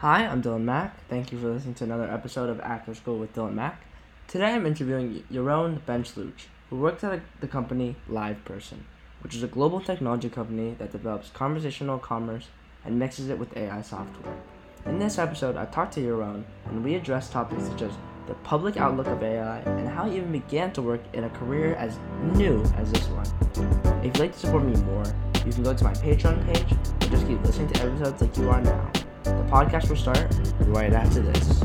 [0.00, 1.08] Hi, I'm Dylan Mack.
[1.08, 3.82] Thank you for listening to another episode of After School with Dylan Mack.
[4.28, 8.84] Today I'm interviewing Yaron Benchluch, who works at the company LivePerson,
[9.22, 12.46] which is a global technology company that develops conversational commerce
[12.84, 14.36] and mixes it with AI software.
[14.86, 17.92] In this episode, I talked to Yaron and we addressed topics such as
[18.28, 21.74] the public outlook of AI and how he even began to work in a career
[21.74, 21.98] as
[22.34, 23.26] new as this one.
[23.98, 25.06] If you'd like to support me more,
[25.44, 28.48] you can go to my Patreon page or just keep listening to episodes like you
[28.48, 28.92] are now.
[29.28, 30.26] The podcast will start
[30.68, 31.58] right after this.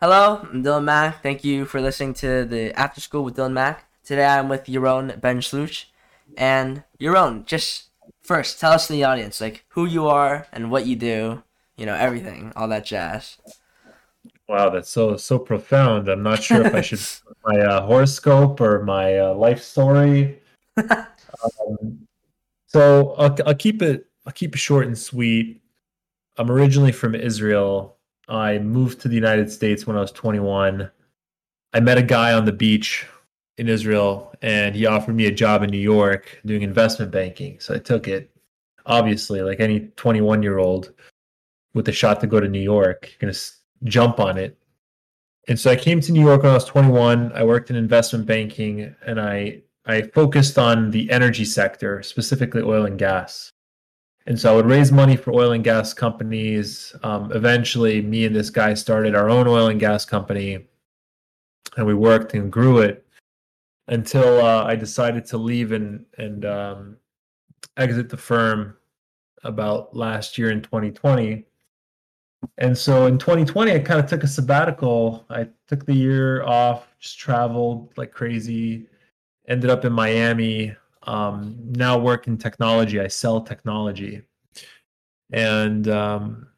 [0.00, 1.22] Hello, I'm Dylan Mack.
[1.22, 3.86] Thank you for listening to the After School with Dylan Mack.
[4.04, 5.86] Today I'm with Yaron Ben Benchluch.
[6.36, 7.90] And Yaron, just
[8.22, 11.42] first, tell us to the audience, like, who you are and what you do,
[11.76, 13.38] you know, everything, all that jazz.
[14.48, 16.08] Wow, that's so so profound.
[16.08, 17.00] I'm not sure if I should
[17.46, 20.40] my uh, horoscope or my uh, life story.
[20.76, 22.06] um,
[22.66, 25.62] so I'll, I'll keep it I'll keep it short and sweet.
[26.36, 27.96] I'm originally from Israel.
[28.28, 30.90] I moved to the United States when I was 21.
[31.72, 33.06] I met a guy on the beach
[33.58, 37.58] in Israel, and he offered me a job in New York doing investment banking.
[37.60, 38.30] So I took it.
[38.84, 40.92] Obviously, like any 21 year old
[41.74, 43.38] with a shot to go to New York, you're gonna
[43.84, 44.58] jump on it.
[45.48, 47.32] And so I came to New York when I was 21.
[47.32, 52.86] I worked in investment banking and I I focused on the energy sector, specifically oil
[52.86, 53.52] and gas.
[54.26, 56.92] And so I would raise money for oil and gas companies.
[57.04, 60.66] Um, eventually, me and this guy started our own oil and gas company,
[61.76, 63.06] and we worked and grew it
[63.86, 66.96] until uh, I decided to leave and and um,
[67.76, 68.76] exit the firm
[69.44, 71.44] about last year in 2020
[72.58, 75.24] and so in 2020 i kind of took a sabbatical.
[75.30, 78.86] I took the year off just traveled like crazy
[79.48, 80.74] ended up in miami.
[81.04, 83.00] Um, now work in technology.
[83.00, 84.22] I sell technology.
[85.32, 86.48] And um,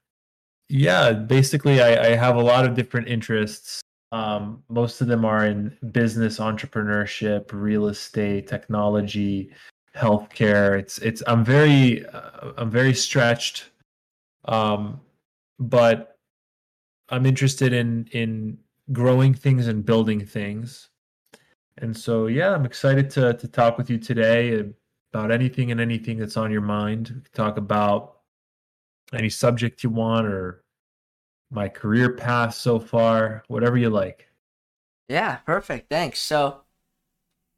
[0.69, 3.81] yeah basically I, I, have a lot of different interests.
[4.12, 9.50] Um, most of them are in business entrepreneurship real estate technology
[9.97, 10.78] healthcare.
[10.78, 13.70] It's it's i'm very uh, i'm very stretched.
[14.44, 15.00] Um,
[15.58, 16.19] but
[17.08, 18.58] I'm interested in in
[18.92, 20.91] growing things and building things.
[21.78, 24.64] And so yeah, I'm excited to to talk with you today
[25.12, 27.08] about anything and anything that's on your mind.
[27.08, 28.19] We can talk about
[29.12, 30.64] any subject you want or
[31.50, 34.28] my career path so far, whatever you like.
[35.08, 35.88] Yeah, perfect.
[35.88, 36.19] Thanks.
[36.20, 36.62] So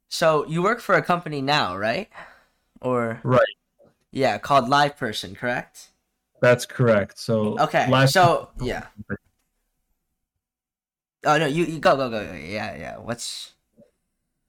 [0.09, 2.09] so you work for a company now, right?
[2.81, 3.41] Or Right.
[4.11, 5.91] Yeah, called LivePerson, correct?
[6.41, 7.19] That's correct.
[7.19, 7.89] So okay.
[7.89, 8.87] Last so yeah.
[11.23, 12.97] Oh no, you, you go go go yeah yeah.
[12.97, 13.53] What's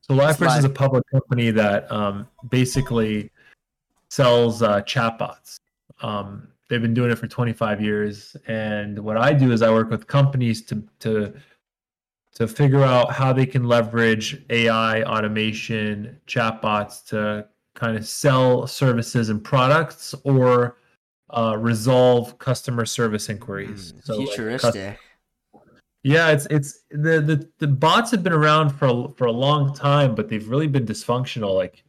[0.00, 3.30] so LivePerson is a public company that um, basically
[4.08, 5.58] sells uh, chatbots.
[6.00, 9.90] Um, they've been doing it for 25 years, and what I do is I work
[9.90, 11.34] with companies to to
[12.34, 19.28] to figure out how they can leverage AI automation chatbots to kind of sell services
[19.28, 20.78] and products or
[21.32, 23.92] uh, resolve customer service inquiries.
[23.92, 24.74] Mm, so futuristic.
[24.74, 24.98] Like,
[26.02, 29.74] yeah, it's it's the, the the bots have been around for a, for a long
[29.74, 31.54] time, but they've really been dysfunctional.
[31.54, 31.84] Like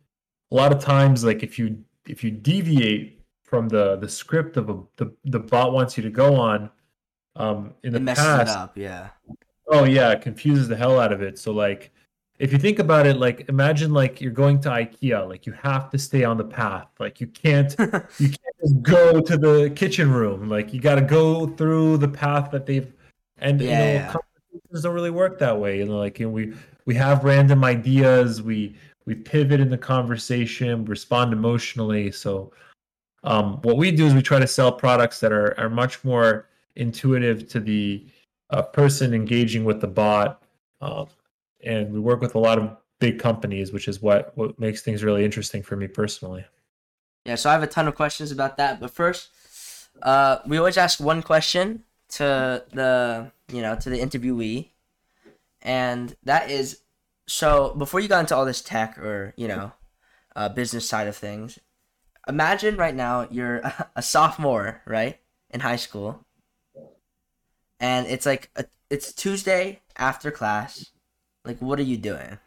[0.52, 4.70] a lot of times, like if you if you deviate from the the script of
[4.70, 6.70] a the, the bot wants you to go on,
[7.36, 9.10] um, in the it past, up, yeah.
[9.68, 11.40] Oh yeah, it confuses the hell out of it.
[11.40, 11.92] So like
[12.44, 15.90] if you think about it like imagine like you're going to ikea like you have
[15.90, 17.72] to stay on the path like you can't
[18.20, 22.08] you can't just go to the kitchen room like you got to go through the
[22.08, 22.92] path that they've
[23.38, 24.06] and yeah, you know yeah.
[24.08, 26.54] conversations don't really work that way you know like and we
[26.86, 28.76] we have random ideas we
[29.06, 32.52] we pivot in the conversation respond emotionally so
[33.24, 36.50] um, what we do is we try to sell products that are are much more
[36.76, 38.06] intuitive to the
[38.50, 40.44] uh, person engaging with the bot
[40.82, 41.08] um,
[41.66, 45.04] and we work with a lot of big companies, which is what what makes things
[45.04, 46.46] really interesting for me personally.
[47.26, 49.30] Yeah, so I have a ton of questions about that, but first,
[50.02, 54.70] uh, we always ask one question to the you know to the interviewee,
[55.62, 56.80] and that is
[57.28, 59.74] so before you got into all this tech or you know
[60.36, 61.60] uh, business side of things,
[62.28, 63.62] imagine right now you're
[63.98, 65.20] a sophomore right
[65.50, 66.26] in high school,
[67.82, 70.93] and it's like a, it's Tuesday after class
[71.46, 72.40] like, what are you doing?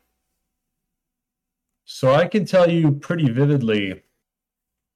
[1.85, 4.03] So I can tell you pretty vividly.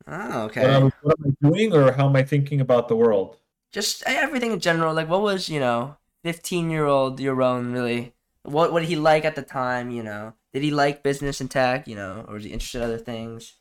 [0.07, 0.63] Oh, okay.
[0.63, 3.37] What, am, what am I doing, or how am I thinking about the world?
[3.73, 4.95] Just eh, everything in general.
[4.95, 9.43] Like, what was you know, fifteen-year-old Yaron really what what did he like at the
[9.43, 9.91] time?
[9.91, 11.87] You know, did he like business and tech?
[11.87, 13.57] You know, or was he interested in other things?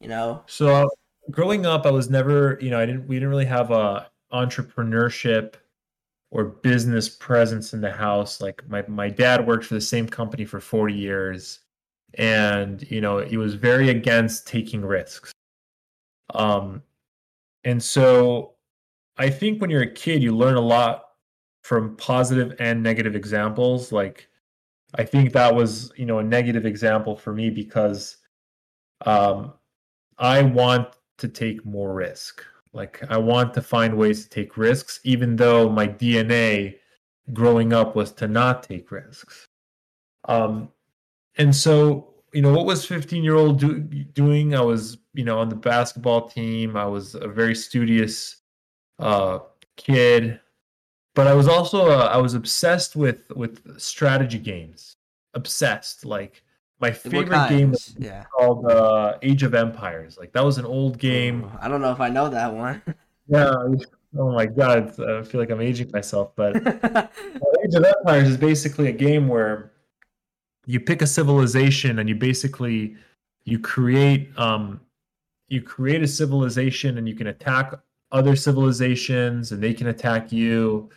[0.00, 0.42] You know.
[0.46, 0.90] So
[1.30, 3.08] growing up, I was never, you know, I didn't.
[3.08, 5.54] We didn't really have a entrepreneurship
[6.30, 8.40] or business presence in the house.
[8.40, 11.60] Like my my dad worked for the same company for forty years,
[12.14, 15.32] and you know he was very against taking risks.
[16.34, 16.82] Um,
[17.64, 18.54] and so
[19.18, 21.04] I think when you're a kid, you learn a lot
[21.62, 23.92] from positive and negative examples.
[23.92, 24.28] Like,
[24.94, 28.16] I think that was, you know, a negative example for me because
[29.04, 29.52] um,
[30.18, 30.88] I want
[31.18, 32.44] to take more risk.
[32.72, 36.76] Like, I want to find ways to take risks, even though my DNA
[37.32, 39.46] growing up was to not take risks.
[40.28, 40.70] Um,
[41.36, 44.54] and so, you know, what was 15 year old do, doing?
[44.54, 46.76] I was, you know, on the basketball team.
[46.76, 48.36] I was a very studious
[48.98, 49.40] uh,
[49.76, 50.40] kid
[51.14, 54.96] but I was also uh, I was obsessed with with strategy games.
[55.34, 56.42] Obsessed, like
[56.80, 58.24] my favorite game was yeah.
[58.24, 60.16] called uh, Age of Empires.
[60.18, 61.50] Like that was an old game.
[61.60, 62.82] I don't know if I know that one.
[63.28, 63.52] yeah.
[64.18, 66.32] Oh my god, I feel like I'm aging myself.
[66.34, 69.72] But Age of Empires is basically a game where
[70.66, 72.96] you pick a civilization and you basically
[73.44, 74.80] you create um
[75.48, 77.74] you create a civilization and you can attack
[78.12, 80.90] other civilizations and they can attack you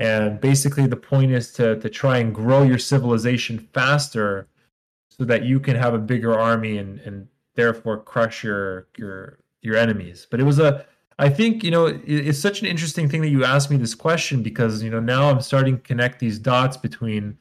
[0.00, 4.48] and basically, the point is to to try and grow your civilization faster,
[5.20, 9.76] so that you can have a bigger army and and therefore crush your your your
[9.76, 10.26] enemies.
[10.30, 10.86] But it was a
[11.18, 13.94] I think you know it, it's such an interesting thing that you asked me this
[13.94, 17.36] question because you know now I'm starting to connect these dots between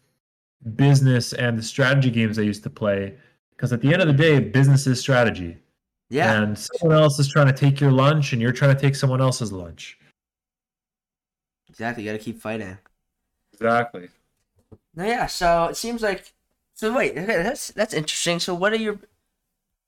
[0.76, 3.16] business and the strategy games I used to play.
[3.52, 5.56] Because at the end of the day, business is strategy.
[6.10, 6.42] Yeah.
[6.42, 9.22] And someone else is trying to take your lunch, and you're trying to take someone
[9.22, 9.98] else's lunch.
[11.70, 12.04] Exactly.
[12.04, 12.78] You got to keep fighting.
[13.54, 14.10] Exactly.
[14.96, 15.28] No, yeah.
[15.28, 16.34] So it seems like.
[16.80, 18.40] So wait, okay, that's that's interesting.
[18.40, 19.00] So what are your,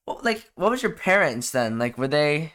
[0.04, 1.80] what, like, what was your parents then?
[1.80, 2.52] Like, were they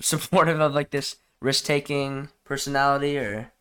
[0.00, 3.52] supportive of like this risk taking personality or?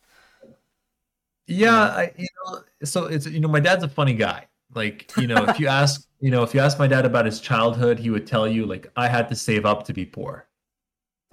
[1.45, 4.47] Yeah, I, you know, so it's you know, my dad's a funny guy.
[4.73, 7.39] Like, you know, if you ask, you know, if you ask my dad about his
[7.39, 10.47] childhood, he would tell you like I had to save up to be poor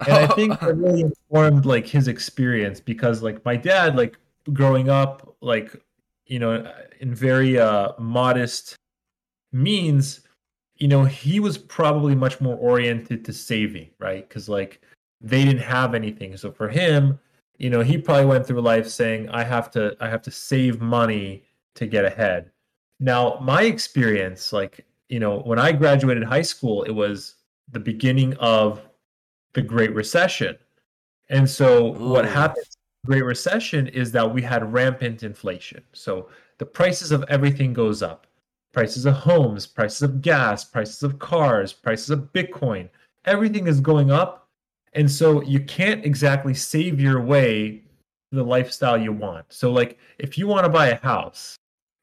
[0.05, 4.19] and I think that really informed like his experience because like my dad like
[4.51, 5.75] growing up like
[6.27, 8.77] you know in very uh modest
[9.53, 10.21] means
[10.77, 14.81] you know he was probably much more oriented to saving right because like
[15.21, 17.19] they didn't have anything so for him
[17.57, 20.81] you know he probably went through life saying i have to i have to save
[20.81, 21.43] money
[21.75, 22.51] to get ahead
[22.99, 27.35] now my experience like you know when i graduated high school it was
[27.71, 28.81] the beginning of
[29.53, 30.57] the Great Recession.
[31.29, 32.09] And so Ooh.
[32.09, 35.83] what happens Great Recession is that we had rampant inflation.
[35.93, 38.27] So the prices of everything goes up.
[38.73, 42.89] Prices of homes, prices of gas, prices of cars, prices of Bitcoin,
[43.25, 44.49] everything is going up.
[44.93, 47.83] And so you can't exactly save your way
[48.31, 49.45] to the lifestyle you want.
[49.49, 51.55] So like if you want to buy a house,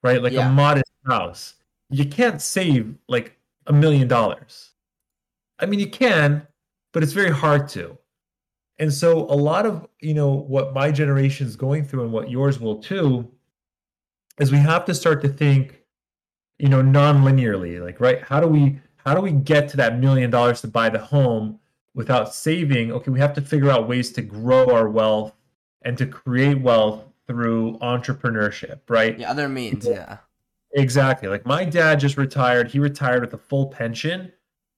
[0.03, 0.23] right?
[0.23, 0.49] Like yeah.
[0.49, 1.55] a modest house,
[1.91, 3.37] you can't save like
[3.67, 4.71] a million dollars.
[5.59, 6.47] I mean, you can,
[6.93, 7.99] but it's very hard to.
[8.79, 12.31] And so a lot of, you know, what my generation is going through and what
[12.31, 13.31] yours will too
[14.39, 15.80] is we have to start to think,
[16.61, 17.83] you know, non-linearly.
[17.83, 20.91] Like, right, how do we how do we get to that million dollars to buy
[20.91, 21.59] the home
[21.95, 22.93] without saving?
[22.93, 25.33] Okay, we have to figure out ways to grow our wealth
[25.83, 29.19] and to create wealth through entrepreneurship, right?
[29.19, 30.19] Yeah, other means, yeah.
[30.75, 31.29] Exactly.
[31.29, 32.71] Like my dad just retired.
[32.71, 34.33] He retired with a full pension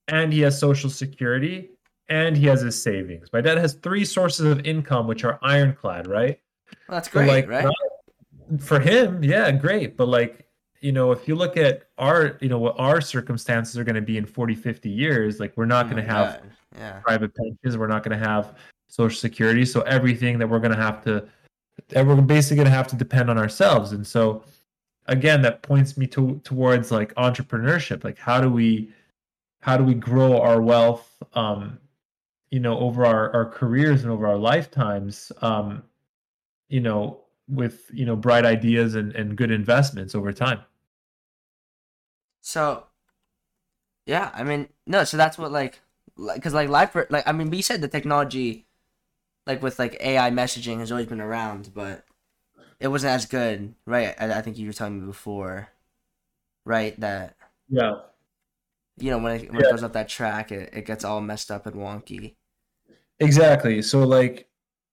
[0.09, 1.71] and he has social security
[2.09, 3.31] and he has his savings.
[3.33, 6.39] My dad has three sources of income, which are ironclad, right?
[6.89, 7.67] Well, that's great, like, right?
[8.59, 9.97] For him, yeah, great.
[9.97, 10.47] But like,
[10.83, 14.03] you know, if you look at our, you know, what our circumstances are going to
[14.03, 16.43] be in 40, 50 years, like we're not oh going to have
[16.77, 16.99] yeah.
[16.99, 17.79] private pensions.
[17.79, 18.57] We're not going to have
[18.89, 19.65] social security.
[19.65, 21.25] So everything that we're going to have to,
[21.95, 23.93] we're basically going to have to depend on ourselves.
[23.93, 24.43] And so,
[25.07, 28.03] again, that points me to towards like entrepreneurship.
[28.03, 28.91] Like, how do we,
[29.61, 31.23] how do we grow our wealth?
[31.35, 31.79] Um,
[32.53, 35.83] you know over our, our careers and over our lifetimes um
[36.69, 40.61] you know with you know bright ideas and, and good investments over time
[42.43, 42.85] so
[44.05, 45.81] yeah i mean no so that's what like
[46.17, 48.67] like, because like life like i mean we said the technology
[49.47, 52.05] like with like ai messaging has always been around but
[52.79, 55.71] it wasn't as good right i, I think you were telling me before
[56.67, 57.37] right that
[57.71, 57.95] yeah
[58.99, 59.69] you know when it, when yeah.
[59.69, 62.35] it goes up that track it, it gets all messed up and wonky
[63.23, 63.83] Exactly.
[63.83, 64.49] So like,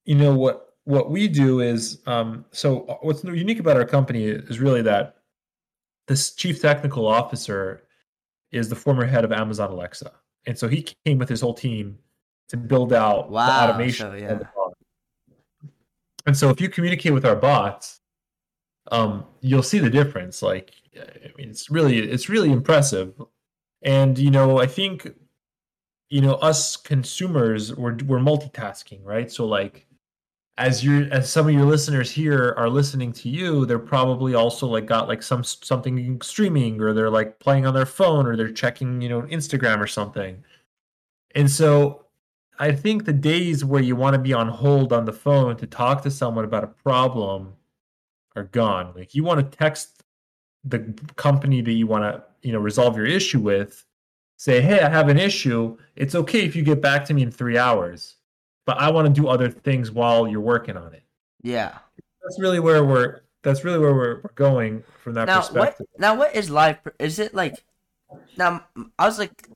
[0.05, 4.59] you know what what we do is um so what's unique about our company is
[4.59, 5.17] really that
[6.09, 7.83] this chief technical officer
[8.51, 10.11] is the former head of Amazon Alexa,
[10.45, 11.97] and so he came with his whole team
[12.49, 14.11] to build out Wow, the automation.
[14.11, 14.33] so, yeah.
[14.33, 14.47] the.
[16.25, 18.01] And so if you communicate with our bots,
[18.91, 20.41] um, you'll see the difference.
[20.41, 23.13] Like, I mean, it's really it's really impressive.
[23.83, 25.13] And you know, I think
[26.09, 29.31] you know us consumers we're we're multitasking, right?
[29.31, 29.85] So like
[30.59, 34.67] as you as some of your listeners here are listening to you they're probably also
[34.67, 38.51] like got like some something streaming or they're like playing on their phone or they're
[38.51, 40.43] checking you know instagram or something.
[41.33, 42.05] And so
[42.59, 45.65] i think the days where you want to be on hold on the phone to
[45.65, 47.53] talk to someone about a problem
[48.35, 48.93] are gone.
[48.95, 50.03] Like you want to text
[50.65, 53.85] the company that you want to you know resolve your issue with
[54.37, 55.77] say hey i have an issue.
[55.95, 58.17] It's okay if you get back to me in three hours
[58.69, 61.01] but I want to do other things while you're working on it.
[61.41, 61.79] Yeah.
[62.21, 63.21] That's really where we're.
[63.41, 65.53] That's really where we're, we're going from that Now what?
[65.53, 65.87] perspective.
[65.97, 66.77] Now what is live?
[66.99, 67.63] Is it like?
[68.37, 68.65] Now
[68.99, 69.47] I was like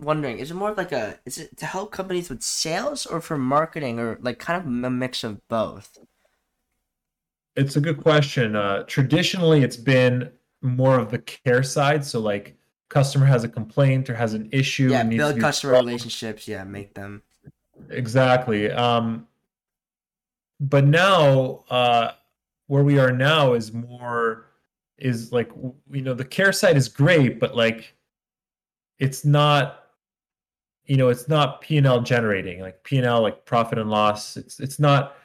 [0.00, 1.18] wondering, is it more of like a?
[1.26, 4.90] Is it to help companies with sales or for marketing or like kind of a
[4.90, 5.98] mix of both?
[7.54, 8.56] It's a good question.
[8.56, 12.06] Uh, traditionally, it's been more of the care side.
[12.06, 12.56] So, like,
[12.88, 14.88] customer has a complaint or has an issue.
[14.88, 16.48] Yeah, and needs to build customer relationships.
[16.48, 17.22] Yeah, make them.
[17.90, 18.70] Exactly.
[18.70, 19.26] Um,
[20.60, 22.12] but now, uh,
[22.68, 24.46] where we are now is more
[24.98, 25.50] is like
[25.90, 27.94] you know the care side is great, but like
[28.98, 29.84] it's not
[30.86, 33.90] you know it's not P and L generating like P and L like profit and
[33.90, 34.36] loss.
[34.36, 35.16] It's it's not.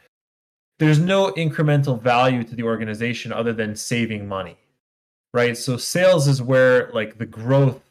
[0.79, 4.57] There's no incremental value to the organization other than saving money,
[5.33, 5.57] right?
[5.57, 7.81] So sales is where like the growth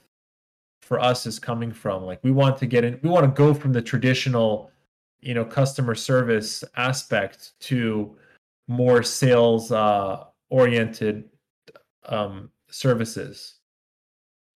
[0.87, 2.05] for us is coming from.
[2.05, 4.71] Like we want to get in, we want to go from the traditional,
[5.21, 8.17] you know, customer service aspect to
[8.69, 11.25] more sales uh, oriented
[12.05, 13.55] um, services.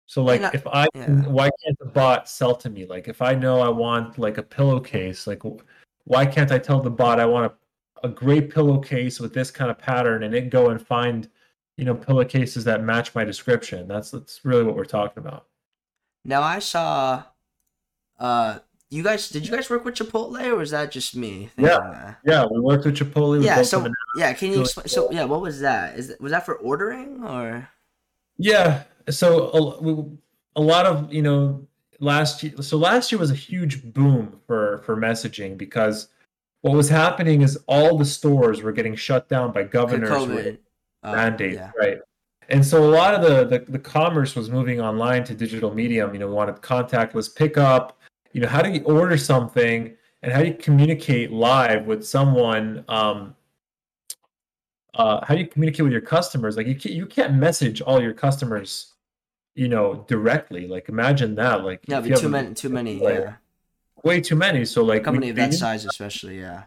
[0.07, 1.09] So like I- if I yeah.
[1.27, 2.87] why can't the bot sell to me?
[2.87, 5.43] Like if I know I want like a pillowcase, like
[6.05, 9.71] why can't I tell the bot I want a, a great pillowcase with this kind
[9.71, 11.29] of pattern and it go and find,
[11.77, 13.89] you know, pillowcases that match my description?
[13.89, 15.47] That's that's really what we're talking about.
[16.25, 17.25] Now I saw.
[18.19, 18.59] Uh,
[18.91, 21.50] you guys did you guys work with Chipotle or was that just me?
[21.57, 21.79] Yeah.
[21.79, 22.19] that?
[22.25, 23.43] Yeah, we worked with Chipotle.
[23.43, 23.62] Yeah.
[23.62, 23.87] So
[24.17, 24.89] yeah, can you explain?
[24.89, 25.99] So yeah, what was that?
[25.99, 27.69] Is was that for ordering or?
[28.41, 29.50] yeah, so
[30.57, 31.67] a, a lot of you know
[32.00, 32.55] last year.
[32.62, 36.09] So last year was a huge boom for for messaging because
[36.62, 40.57] what was happening is all the stores were getting shut down by governors.
[41.03, 41.71] Uh, mandates, yeah.
[41.79, 41.99] right?
[42.50, 46.12] And so a lot of the, the the commerce was moving online to digital medium.
[46.12, 47.99] You know, we wanted contactless pickup.
[48.33, 52.85] You know, how do you order something and how do you communicate live with someone?
[52.88, 53.37] Um,
[54.95, 56.57] uh, how do you communicate with your customers?
[56.57, 58.95] Like you can't, you can't message all your customers,
[59.54, 60.66] you know, directly.
[60.66, 61.64] Like imagine that.
[61.64, 62.99] Like Yeah, but you have too many, too many.
[62.99, 63.35] like, Yeah,
[64.02, 64.64] way too many.
[64.64, 66.40] So like company we of that size, especially.
[66.40, 66.64] Yeah.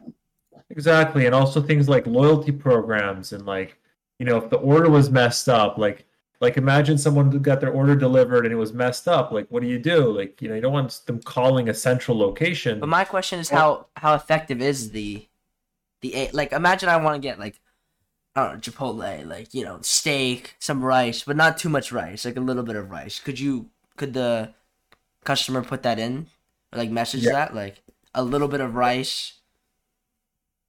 [0.70, 3.78] Exactly, and also things like loyalty programs and like
[4.24, 6.06] you know if the order was messed up, like
[6.40, 9.34] like imagine someone got their order delivered and it was messed up.
[9.34, 10.00] Like what do you do?
[10.18, 12.80] Like you know you don't want them calling a central location.
[12.80, 15.28] But my question is how how effective is the
[16.00, 16.54] the a- like?
[16.54, 17.60] Imagine I want to get like
[18.34, 22.24] I don't know Chipotle, like you know steak, some rice, but not too much rice,
[22.24, 23.20] like a little bit of rice.
[23.20, 24.54] Could you could the
[25.26, 26.28] customer put that in,
[26.72, 27.34] or like message Yeah.
[27.34, 27.84] that like
[28.16, 29.34] a little bit of rice?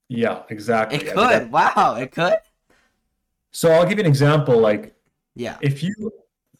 [0.08, 0.98] yeah, exactly.
[0.98, 1.14] It could.
[1.14, 2.36] but that- Wow, it could.
[3.54, 4.58] So I'll give you an example.
[4.58, 4.94] Like
[5.34, 5.56] Yeah.
[5.62, 5.94] if you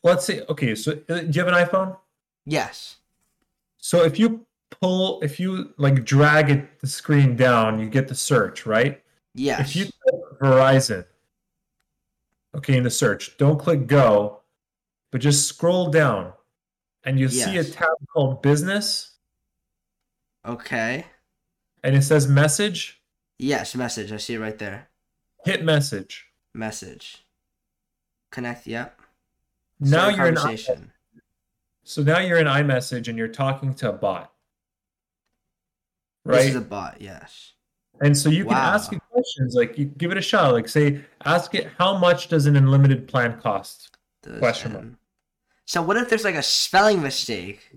[0.03, 1.97] let's say okay, so uh, do you have an iPhone?
[2.47, 2.97] Yes.
[3.79, 8.15] So if you pull, if you like drag it the screen down, you get the
[8.15, 9.03] search right.
[9.35, 9.61] Yes.
[9.61, 11.05] If you type Verizon,
[12.55, 14.41] okay, in the search, don't click go,
[15.11, 16.33] but just scroll down
[17.05, 19.11] and you see a tab called business
[20.47, 21.05] Okay.
[21.83, 23.01] and it says message,
[23.39, 23.75] Yes.
[23.75, 24.13] Message.
[24.13, 24.89] I see it right there.
[25.45, 26.24] hit message.
[26.55, 27.25] Message.
[28.31, 28.67] Connect.
[28.67, 29.01] Yep.
[29.81, 30.91] Now Start you're in
[31.87, 34.33] so now you're in iMessage and you're talking to a bot.
[36.25, 36.39] Right.
[36.39, 36.97] This is a bot.
[37.01, 37.53] Yes.
[38.01, 38.75] and so you can Wow.
[38.75, 42.29] ask it questions like you give it a shot, like say, ask it how much
[42.29, 43.97] does an unlimited plan cost?
[44.23, 44.85] Does Question mark.
[45.67, 47.71] So what if there's like a spelling mistake?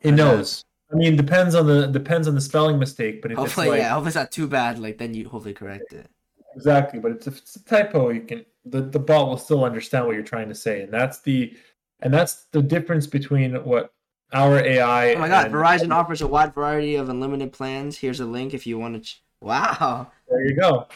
[0.00, 0.64] It knows.
[0.92, 3.80] I mean, depends on the depends on the spelling mistake, but if Hopefully, it's like
[3.80, 3.90] yeah.
[3.90, 4.78] Hopefully it's not too bad.
[4.78, 6.08] Like then you hopefully correct it.
[6.54, 10.06] Exactly, but it's, if it's a typo, you can the, the bot will still understand
[10.06, 11.54] what you're trying to say, and that's the
[12.00, 13.92] and that's the difference between what
[14.32, 15.14] our AI.
[15.14, 15.46] Oh my god!
[15.46, 17.98] and- Verizon offers a wide variety of unlimited plans.
[17.98, 19.00] Here's a link if you want to.
[19.00, 20.10] Ch- wow.
[20.28, 20.86] There you go.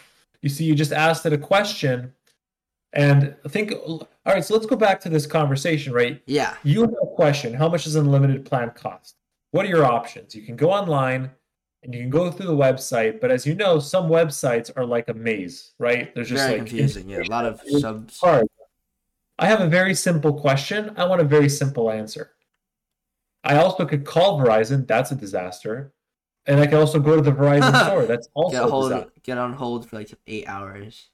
[0.42, 2.14] You see, you just asked it a question,
[2.92, 6.22] And I think, all right, so let's go back to this conversation, right?
[6.26, 6.54] Yeah.
[6.62, 9.16] You have a question How much does an unlimited plan cost?
[9.50, 10.34] What are your options?
[10.34, 11.30] You can go online
[11.82, 15.08] and you can go through the website, but as you know, some websites are like
[15.08, 16.14] a maze, right?
[16.14, 17.08] There's just very like confusing.
[17.08, 18.18] Yeah, a lot of subs.
[18.18, 18.46] Hard.
[19.38, 20.92] I have a very simple question.
[20.96, 22.32] I want a very simple answer.
[23.44, 24.86] I also could call Verizon.
[24.86, 25.92] That's a disaster.
[26.46, 28.06] And I can also go to the Verizon store.
[28.06, 31.10] That's also get, hold, get on hold for like eight hours.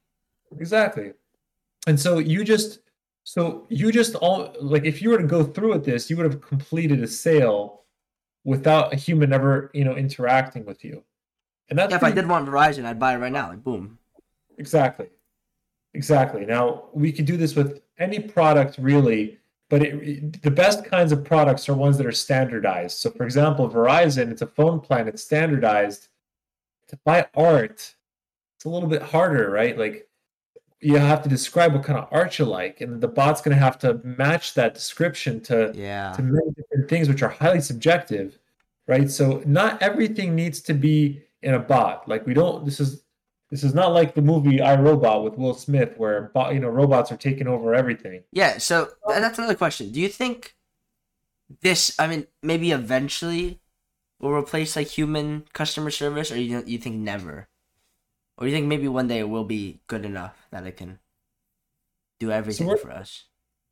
[0.59, 1.13] Exactly.
[1.87, 2.79] And so you just
[3.25, 6.25] so you just all like if you were to go through with this, you would
[6.25, 7.84] have completed a sale
[8.45, 11.03] without a human ever, you know, interacting with you.
[11.69, 12.13] And that's yeah, pretty...
[12.13, 13.99] if I did want Verizon, I'd buy it right now, like boom.
[14.59, 15.09] Exactly.
[15.95, 16.45] Exactly.
[16.45, 19.39] Now we could do this with any product really,
[19.71, 22.99] but it, the best kinds of products are ones that are standardized.
[22.99, 26.09] So for example, Verizon, it's a phone plan, it's standardized.
[26.89, 27.95] To buy art,
[28.57, 29.79] it's a little bit harder, right?
[29.79, 30.07] Like
[30.85, 33.63] you have to describe what kind of art you like, and the bot's going to
[33.63, 38.39] have to match that description to yeah to many different things, which are highly subjective,
[38.87, 39.11] right?
[39.11, 42.07] So not everything needs to be in a bot.
[42.09, 42.65] Like we don't.
[42.65, 43.03] This is
[43.51, 47.11] this is not like the movie I Robot with Will Smith, where you know robots
[47.11, 48.23] are taking over everything.
[48.33, 48.59] Yeah.
[48.59, 49.91] So that's another question.
[49.91, 50.55] Do you think
[51.63, 51.95] this?
[51.99, 53.61] I mean, maybe eventually
[54.21, 57.49] will replace like human customer service, or you you think never?
[58.37, 60.99] Or do you think maybe one day it will be good enough that it can
[62.19, 63.25] do everything so for us?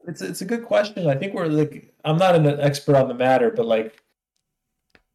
[0.07, 1.09] It's it's a good question.
[1.09, 4.03] I think we're like I'm not an expert on the matter, but like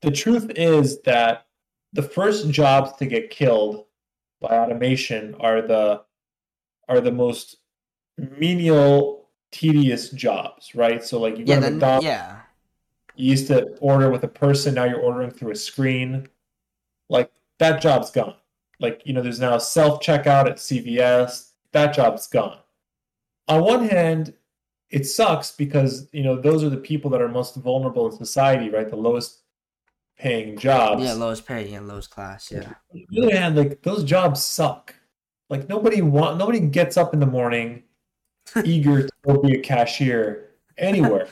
[0.02, 1.48] the truth is that
[1.94, 3.86] the first jobs to get killed
[4.42, 6.02] by automation are the
[6.90, 7.58] are the most
[8.18, 11.04] menial, tedious jobs, right?
[11.04, 12.42] So like you yeah, then, McDonald's, yeah.
[13.16, 16.28] You used to order with a person, now you're ordering through a screen.
[17.10, 18.36] Like that job's gone
[18.80, 22.60] like you know there's now self checkout at cvs that job's gone.
[23.48, 24.34] On one hand
[24.90, 28.70] it sucks because you know those are the people that are most vulnerable in society
[28.70, 28.90] right?
[28.90, 29.40] The lowest
[30.18, 31.04] paying jobs.
[31.04, 32.74] Yeah lowest paying and lowest class yeah.
[32.94, 34.96] On the other hand like those jobs suck.
[35.50, 37.84] Like nobody want nobody gets up in the morning
[38.64, 41.28] eager to go be a cashier anywhere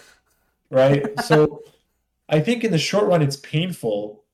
[0.69, 1.05] right?
[1.23, 1.63] So
[2.27, 4.24] i think in the short run it's painful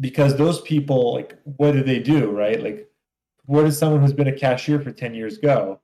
[0.00, 2.62] because those people like what do they do right?
[2.62, 2.90] Like
[3.46, 5.80] where does someone who's been a cashier for 10 years go?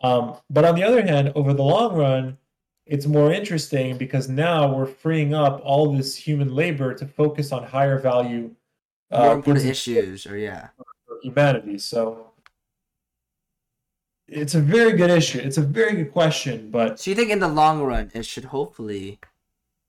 [0.00, 2.38] Um, but on the other hand over the long run
[2.86, 7.64] it's more interesting because now we're freeing up all this human labor to focus on
[7.64, 8.54] higher value
[9.12, 10.68] uh, important issues or yeah.
[11.22, 11.78] humanity.
[11.78, 12.30] So
[14.28, 15.40] it's a very good issue.
[15.40, 18.46] It's a very good question but so you think in the long run it should
[18.46, 19.18] hopefully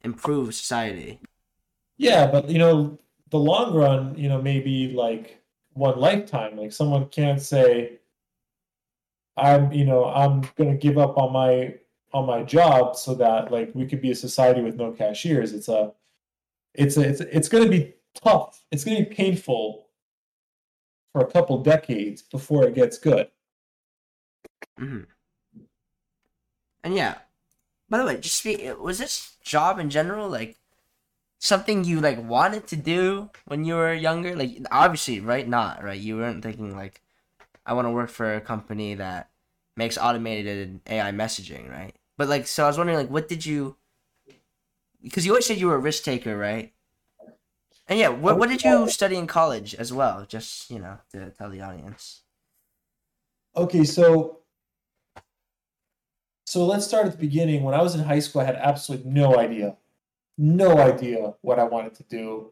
[0.03, 1.21] improve society?
[1.97, 2.97] Yeah but you know
[3.29, 5.41] the long run, you know, maybe like
[5.73, 6.57] one lifetime.
[6.57, 7.99] Like someone can't say,
[9.35, 11.75] I'm, you know, I'm gonna give up on my
[12.13, 15.53] on my job so that like we could be a society with no cashiers.
[15.53, 15.93] It's a
[16.73, 18.63] it's a, it's it's gonna be tough.
[18.71, 19.87] It's gonna be painful
[21.11, 23.29] for a couple decades before it gets good.
[24.79, 25.01] Mm-hmm.
[26.83, 27.15] And yeah,
[27.89, 28.79] by the way, just speak.
[28.79, 30.57] Was this job in general like
[31.39, 34.35] something you like wanted to do when you were younger?
[34.35, 35.47] Like obviously, right?
[35.47, 35.99] Not right.
[35.99, 37.01] You weren't thinking like,
[37.65, 39.29] I want to work for a company that
[39.75, 41.95] makes automated AI messaging, right?
[42.17, 43.77] But like, so I was wondering, like, what did you?
[45.01, 46.73] Because you always said you were a risk taker, right?
[47.87, 50.25] And yeah, what what did you study in college as well?
[50.27, 52.23] Just you know, to tell the audience.
[53.55, 54.39] Okay, so
[56.45, 57.63] so let's start at the beginning.
[57.63, 59.77] When I was in high school, I had absolutely no idea
[60.37, 62.51] no idea what I wanted to do.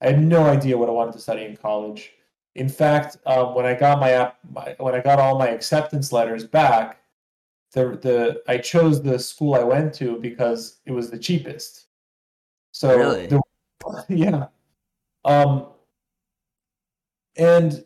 [0.00, 2.12] I had no idea what I wanted to study in college.
[2.54, 6.44] In fact, um, when I got my, my when I got all my acceptance letters
[6.44, 7.00] back,
[7.72, 11.86] the the I chose the school I went to because it was the cheapest.
[12.72, 13.26] So really?
[13.26, 13.40] the,
[14.08, 14.46] yeah.
[15.24, 15.68] Um,
[17.36, 17.84] and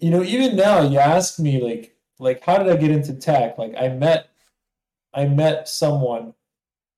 [0.00, 3.58] you know, even now, you ask me like like how did I get into tech?
[3.58, 4.30] Like I met
[5.14, 6.34] I met someone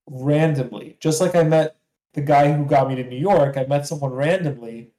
[0.07, 0.97] randomly.
[1.01, 1.77] Just like I met
[2.15, 4.91] the guy who got me to New York, I met someone randomly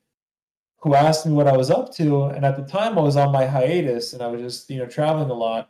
[0.77, 2.25] who asked me what I was up to.
[2.25, 4.85] And at the time, I was on my hiatus and I was just, you know,
[4.85, 5.69] traveling a lot.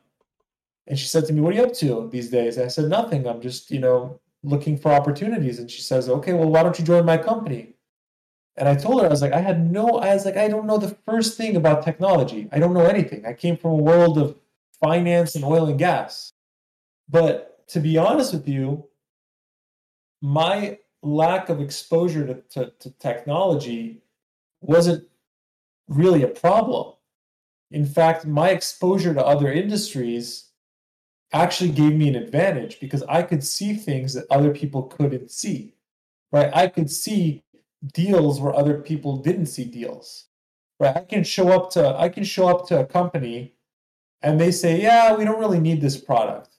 [0.87, 2.57] And she said to me, What are you up to these days?
[2.57, 3.27] And I said, Nothing.
[3.27, 5.59] I'm just, you know, looking for opportunities.
[5.59, 7.75] And she says, Okay, well, why don't you join my company?
[8.55, 10.67] And I told her, I was like, I had no, I was like, I don't
[10.67, 12.49] know the first thing about technology.
[12.51, 13.25] I don't know anything.
[13.25, 14.35] I came from a world of
[14.79, 16.33] finance and oil and gas.
[17.09, 18.87] But to be honest with you,
[20.23, 24.01] my lack of exposure to, to, to technology
[24.61, 25.05] wasn't
[25.89, 26.93] really a problem.
[27.71, 30.51] In fact, my exposure to other industries
[31.33, 35.75] actually gave me an advantage because I could see things that other people couldn't see.
[36.31, 36.49] Right?
[36.55, 37.43] I could see
[37.93, 40.27] deals where other people didn't see deals.
[40.79, 40.95] Right?
[40.95, 43.55] I can show up to I can show up to a company
[44.21, 46.52] and they say, "Yeah, we don't really need this product."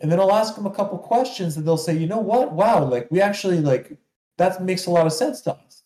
[0.00, 2.52] And then I'll ask them a couple questions and they'll say, "You know what?
[2.52, 3.98] Wow, like we actually like
[4.38, 5.84] that makes a lot of sense to us."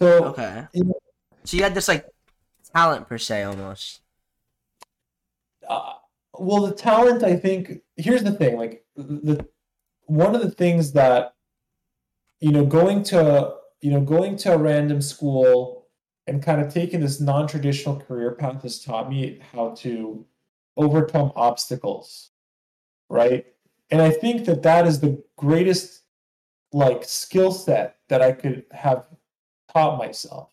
[0.00, 0.66] So Okay.
[0.72, 0.94] you know,
[1.44, 2.06] So you had this like
[2.74, 4.02] talent per se almost.
[5.68, 5.94] uh,
[6.38, 9.46] well the talent i think here's the thing like the
[10.06, 11.34] one of the things that
[12.40, 15.86] you know going to you know going to a random school
[16.26, 20.24] and kind of taking this non-traditional career path has taught me how to
[20.76, 22.30] overcome obstacles
[23.08, 23.46] right
[23.90, 26.02] and i think that that is the greatest
[26.72, 29.04] like skill set that i could have
[29.72, 30.52] taught myself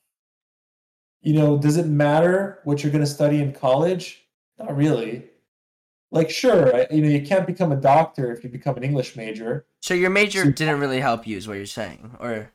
[1.22, 4.24] you know does it matter what you're going to study in college
[4.60, 5.24] not really.
[6.10, 9.16] Like, sure, I- you know, you can't become a doctor if you become an English
[9.16, 9.68] major.
[9.82, 12.50] So your major So- didn't really help you, is what you're saying, or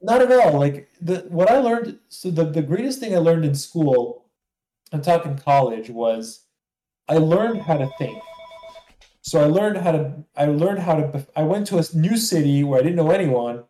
[0.00, 0.56] Not at all.
[0.60, 1.98] Like the what I learned.
[2.10, 4.26] So the the greatest thing I learned in school,
[4.92, 6.42] I'm talking college, was
[7.08, 8.22] I learned how to think.
[9.22, 10.24] So I learned how to.
[10.36, 11.26] I learned how to.
[11.36, 13.64] I went to a new city where I didn't know anyone,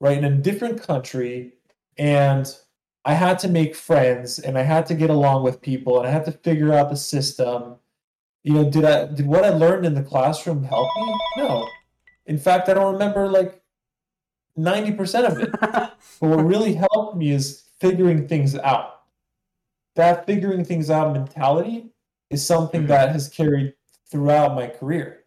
[0.00, 1.54] right, in a different country,
[1.98, 2.46] and
[3.04, 6.10] I had to make friends, and I had to get along with people, and I
[6.10, 7.76] had to figure out the system.
[8.42, 11.14] You know, did I did what I learned in the classroom help me?
[11.36, 11.68] No.
[12.26, 13.62] In fact, I don't remember like
[14.56, 15.50] ninety percent of it.
[16.20, 19.02] But what really helped me is figuring things out.
[19.96, 21.91] That figuring things out mentality
[22.32, 22.88] is something Mhm.
[22.88, 23.74] that has carried
[24.10, 25.24] throughout my career.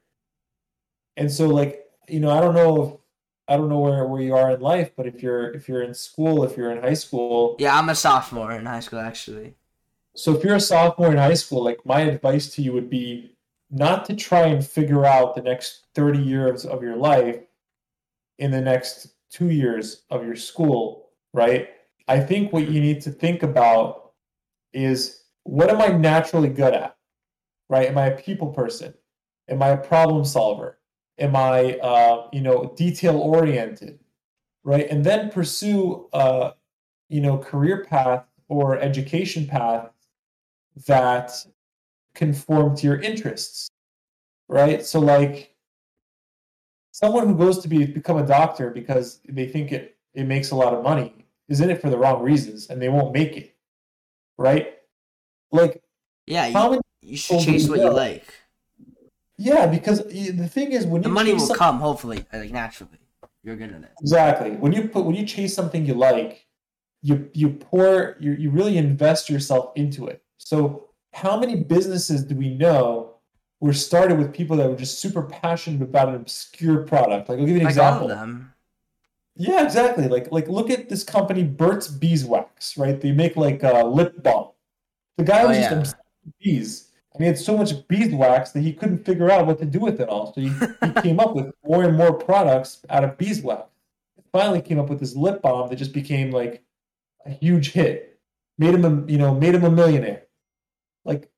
[1.17, 2.93] And so like, you know, I don't know if
[3.47, 5.93] I don't know where, where you are in life, but if you're if you're in
[5.93, 9.55] school, if you're in high school, yeah, I'm a sophomore in high school actually.
[10.15, 13.35] so if you're a sophomore in high school, like my advice to you would be
[13.69, 17.39] not to try and figure out the next 30 years of your life
[18.39, 21.69] in the next 2 years of your school, right?
[22.07, 24.11] I think what you need to think about
[24.73, 26.97] is what am I naturally good at?
[27.69, 27.87] Right?
[27.87, 28.93] Am I a people person?
[29.47, 30.79] Am I a problem solver?
[31.17, 33.99] Am I uh, you know, detail oriented?
[34.63, 34.87] Right?
[34.89, 36.51] And then pursue uh,
[37.09, 39.89] you know, career path or education path
[40.87, 41.31] that
[42.13, 43.69] conform to your interests
[44.47, 45.53] right so like
[46.91, 50.55] someone who goes to be become a doctor because they think it it makes a
[50.55, 51.13] lot of money
[51.49, 53.55] is in it for the wrong reasons and they won't make it
[54.37, 54.74] right
[55.51, 55.81] like
[56.27, 58.25] Yeah, you, you should chase what you like.
[59.37, 62.99] yeah because the thing is when The you money will come, hopefully, like naturally.
[63.43, 63.91] You're good at it.
[64.01, 64.51] Exactly.
[64.51, 66.47] When you put when you chase something you like,
[67.03, 70.23] you you pour you you really invest yourself into it.
[70.37, 73.15] So how many businesses do we know
[73.59, 77.29] were started with people that were just super passionate about an obscure product?
[77.29, 78.07] Like I'll give you an Like example.
[78.07, 78.53] them.
[79.35, 80.07] Yeah, exactly.
[80.07, 82.99] Like like look at this company Burt's Beeswax, right?
[82.99, 84.51] They make like uh, lip balm.
[85.17, 85.77] The guy Oh, was just yeah.
[85.77, 86.91] obsessed with bees.
[87.13, 90.01] And he had so much beeswax that he couldn't figure out what to do with
[90.01, 90.33] it all.
[90.33, 93.69] So he, he came up with more and more products out of beeswax.
[94.33, 96.61] Finally came up with this lip balm that just became like
[97.25, 98.19] a huge hit.
[98.57, 100.23] Made him a you know, made him a millionaire.
[101.05, 101.29] Like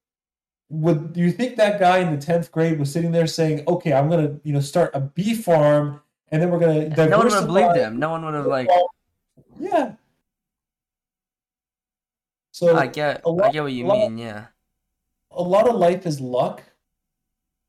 [0.69, 3.93] would do you think that guy in the 10th grade was sitting there saying, Okay,
[3.93, 7.33] I'm gonna, you know, start a bee farm and then we're gonna No one would
[7.33, 7.99] have believed him.
[7.99, 8.67] No one would have like.
[9.59, 9.93] yeah.
[12.57, 13.23] So I get.
[13.23, 14.17] lot- I get what you lot- mean.
[14.17, 14.47] Yeah.
[15.29, 16.63] a lot of life is luck,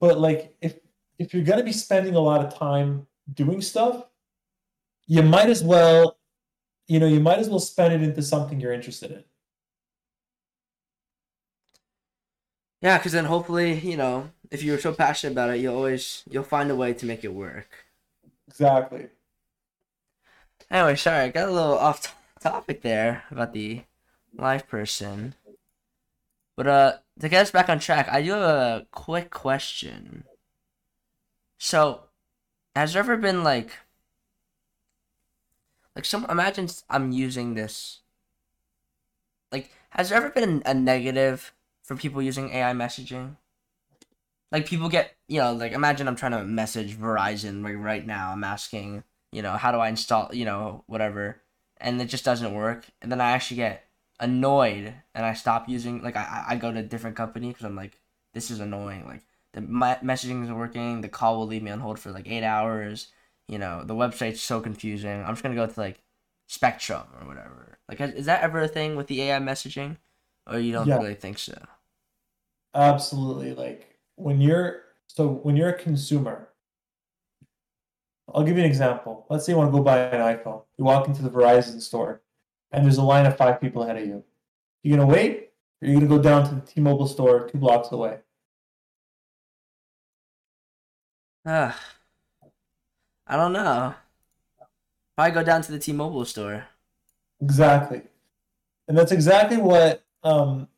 [0.01, 0.79] but like if
[1.19, 4.07] if you're gonna be spending a lot of time doing stuff,
[5.07, 6.17] you might as well,
[6.87, 9.25] you know, you might as well spend it into something you're interested in.
[12.81, 16.45] Yeah, because then hopefully, you know, if you're so passionate about it, you'll always you'll
[16.45, 17.69] find a way to make it work.
[18.47, 19.09] Exactly.
[20.71, 23.83] Anyway, sorry, I got a little off t- topic there about the
[24.37, 25.35] LivePerson.
[26.57, 30.25] But uh, to get us back on track, I do have a quick question.
[31.59, 32.03] So,
[32.75, 33.71] has there ever been like,
[35.95, 36.27] like some?
[36.29, 38.01] Imagine I'm using this.
[39.53, 43.37] Like, has there ever been a negative for people using AI messaging?
[44.51, 48.33] Like people get, you know, like imagine I'm trying to message Verizon like right now.
[48.33, 51.41] I'm asking, you know, how do I install, you know, whatever,
[51.81, 52.87] and it just doesn't work.
[53.03, 53.88] And then I actually get
[54.21, 56.03] annoyed and I stop using.
[56.03, 58.01] Like I, I go to a different company because I'm like,
[58.35, 59.07] this is annoying.
[59.07, 61.01] Like the me- messaging isn't working.
[61.01, 63.09] The call will leave me on hold for like eight hours.
[63.49, 65.23] You know, the website's so confusing.
[65.23, 66.03] I'm just gonna go to like
[66.47, 67.79] spectrum or whatever.
[67.89, 69.97] Like, is that ever a thing with the AI messaging,
[70.47, 70.97] or you don't Yeah.
[70.97, 71.55] really think so?
[72.75, 73.55] Absolutely.
[73.55, 76.51] Like when you're so when you're a consumer,
[78.35, 79.27] I'll give you an example.
[79.31, 80.63] Let's say you want to go buy an iPhone.
[80.77, 82.23] You walk into the Verizon store
[82.73, 84.25] and there's a line of five people ahead of you.
[84.83, 85.51] You gonna wait?
[85.81, 88.19] Or you gonna go down to the T-Mobile store two blocks away?
[91.47, 91.75] Ugh.
[93.27, 93.95] I don't know.
[95.17, 96.67] Probably go down to the T-Mobile store.
[97.41, 98.03] Exactly.
[98.87, 100.69] And that's exactly what um,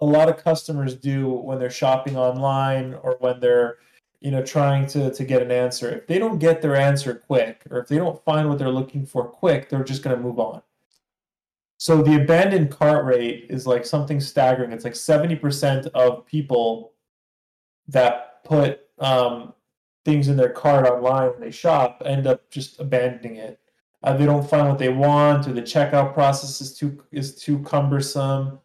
[0.00, 3.78] a lot of customers do when they're shopping online or when they're
[4.20, 5.90] you know trying to, to get an answer.
[5.90, 9.06] If they don't get their answer quick or if they don't find what they're looking
[9.06, 10.62] for quick, they're just going to move on.
[11.84, 14.72] So the abandoned cart rate is like something staggering.
[14.72, 16.94] It's like 70% of people
[17.88, 19.52] that put um,
[20.06, 23.60] things in their cart online when they shop end up just abandoning it
[24.02, 27.58] uh, they don't find what they want or the checkout process is too is too
[27.60, 28.58] cumbersome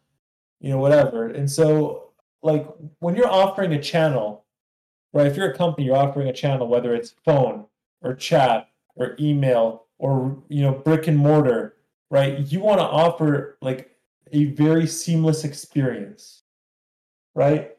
[0.60, 2.66] you know whatever and so like
[3.00, 4.44] when you're offering a channel
[5.12, 7.66] right if you're a company you're offering a channel whether it's phone
[8.00, 11.76] or chat or email or you know brick and mortar
[12.10, 13.96] right you want to offer like
[14.32, 16.42] a very seamless experience
[17.34, 17.76] right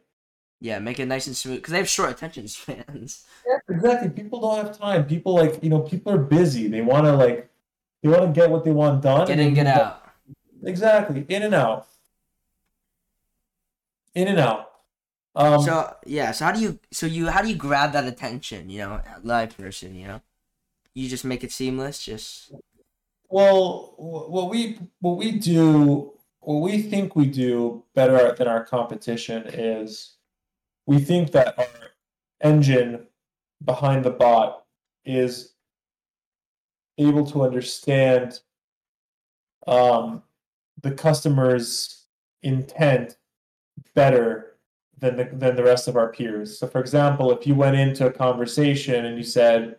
[0.60, 3.26] Yeah, make it nice and smooth because they have short attention spans.
[3.48, 7.06] Yeah, exactly people don't have time people like you know people are busy they want
[7.06, 7.50] to like
[8.04, 10.04] they want to get what they want done Get in, get out.
[10.64, 11.26] Exactly.
[11.30, 11.88] In and out.
[14.14, 14.72] In and out.
[15.36, 18.70] Um, so yeah, so how do you so you how do you grab that attention?
[18.70, 19.96] You know, LivePerson.
[19.96, 20.22] You know,
[20.94, 22.04] you just make it seamless.
[22.04, 22.52] Just
[23.32, 29.44] well, what we what we do, what we think we do better than our competition
[29.48, 30.16] is,
[30.86, 31.68] we think that our
[32.42, 33.08] engine
[33.64, 34.66] behind the bot
[35.06, 35.54] is
[36.98, 38.40] able to understand
[39.68, 40.24] um,
[40.82, 42.06] the customer's
[42.44, 43.18] intent
[43.96, 44.58] better
[44.98, 46.60] than the, than the rest of our peers.
[46.60, 49.78] So, for example, if you went into a conversation and you said,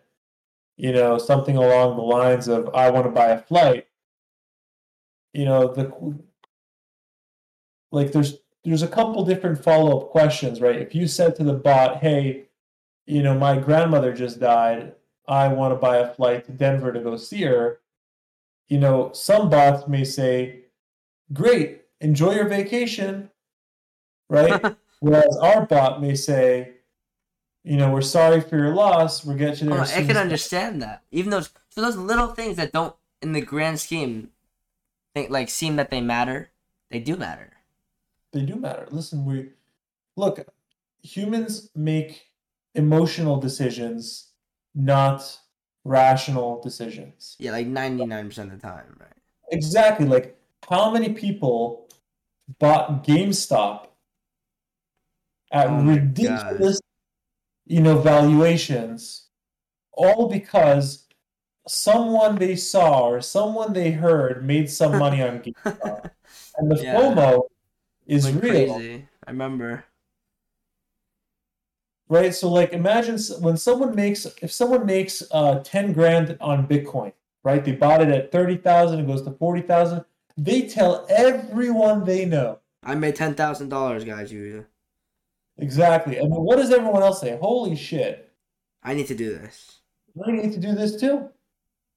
[0.76, 3.87] you know, something along the lines of, I want to buy a flight,
[5.32, 6.18] you know, the
[7.90, 10.76] like there's there's a couple different follow-up questions, right?
[10.76, 12.44] If you said to the bot, hey,
[13.06, 14.94] you know, my grandmother just died,
[15.26, 17.80] I want to buy a flight to Denver to go see her,
[18.68, 20.61] you know, some bots may say,
[21.32, 23.30] great, enjoy your vacation,
[24.28, 24.76] right?
[25.00, 26.74] Whereas our bot may say,
[27.64, 29.25] you know, we're sorry for your loss.
[29.25, 29.81] We'll get you there.
[29.81, 31.03] oh, I can understand that.
[31.11, 34.31] Even those so those little things that don't in the grand scheme,
[35.14, 36.51] think like seem that they matter.
[36.90, 37.53] They do matter.
[38.33, 38.87] They do matter.
[38.90, 39.51] Listen, we
[40.16, 40.46] look.
[41.03, 42.31] Humans make
[42.75, 44.31] emotional decisions,
[44.75, 45.38] not
[45.85, 47.37] rational decisions.
[47.38, 49.09] Yeah, like ninety nine percent of the time, right?
[49.51, 50.07] Exactly.
[50.07, 50.37] Like
[50.68, 51.88] how many people
[52.59, 53.87] bought GameStop
[55.53, 56.81] at Oh ridiculous,
[57.66, 59.29] you know, valuations,
[59.92, 61.07] all because
[61.68, 66.11] someone they saw or someone they heard made some money on GameStop,
[66.59, 66.94] and the Yeah.
[66.98, 67.42] FOMO
[68.07, 68.75] is Went real.
[68.75, 69.09] crazy.
[69.27, 69.85] I remember.
[72.09, 77.12] right so like imagine when someone makes if someone makes uh 10 grand on bitcoin
[77.44, 80.05] right they bought it at 30000 it goes to 40000
[80.37, 84.33] they tell everyone they know I made ten thousand dollars, guys.
[84.33, 84.66] You,
[85.58, 86.18] exactly.
[86.18, 87.36] And what does everyone else say?
[87.40, 88.32] Holy shit.
[88.82, 89.80] I need to do this.
[90.26, 91.28] I need to do this too.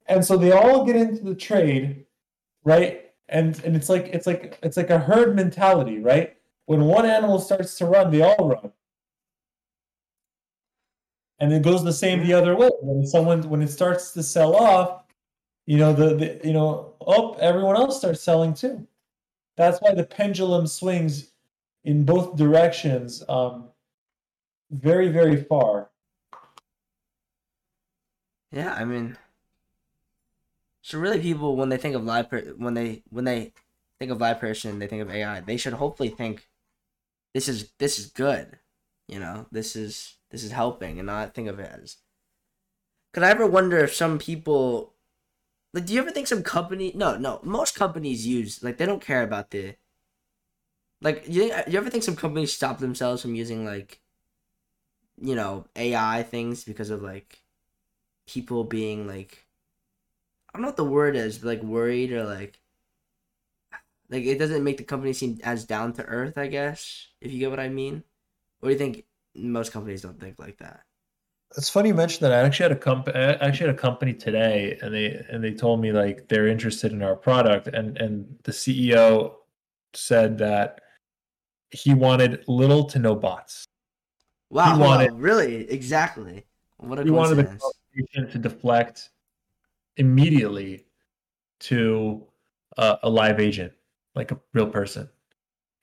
[0.07, 2.05] And so they all get into the trade
[2.63, 3.11] right?
[3.29, 6.35] And and it's like it's like it's like a herd mentality right?
[6.65, 8.71] When one animal starts to run they all run.
[11.39, 12.69] And it goes the same the other way.
[12.81, 15.03] When someone when it starts to sell off
[15.65, 18.87] you know the, the you know oh everyone else starts selling too.
[19.57, 21.31] That's why the pendulum swings
[21.85, 23.69] in both directions um
[24.71, 25.89] very very far
[28.51, 29.17] Yeah, I mean,
[30.81, 33.53] so really, people when they think of live per- when they when they
[33.99, 35.39] think of LivePerson, they think of AI.
[35.41, 36.47] They should hopefully think,
[37.33, 38.59] this is this is good,
[39.07, 41.97] you know, this is this is helping, and not think of it as.
[43.13, 44.93] Could I ever wonder if some people,
[45.73, 46.91] like, do you ever think some company?
[46.95, 49.75] No, no, most companies use like they don't care about the.
[51.05, 53.99] Like you, you ever think some companies stop themselves from using like,
[55.21, 57.43] you know, AI things because of like
[58.25, 59.45] people being like
[60.49, 62.59] I don't know what the word is, but like worried or like
[64.09, 67.37] like it doesn't make the company seem as down to earth, I guess, if you
[67.37, 68.03] get what I mean.
[68.61, 70.81] Or do you think most companies don't think like that?
[71.55, 72.33] it's funny you mentioned that.
[72.33, 73.17] I actually had a company.
[73.17, 76.91] I actually had a company today, and they and they told me like they're interested
[76.91, 79.35] in our product, and and the CEO
[79.93, 80.81] said that
[81.71, 83.65] he wanted little to no bots.
[84.49, 84.75] Wow!
[84.75, 85.69] He wanted, wow, really?
[85.69, 86.45] Exactly.
[86.78, 89.10] What a he wanted the conversation to deflect
[89.97, 90.86] immediately
[91.62, 92.25] to
[92.78, 93.73] uh, a live agent,
[94.13, 95.10] like a real person.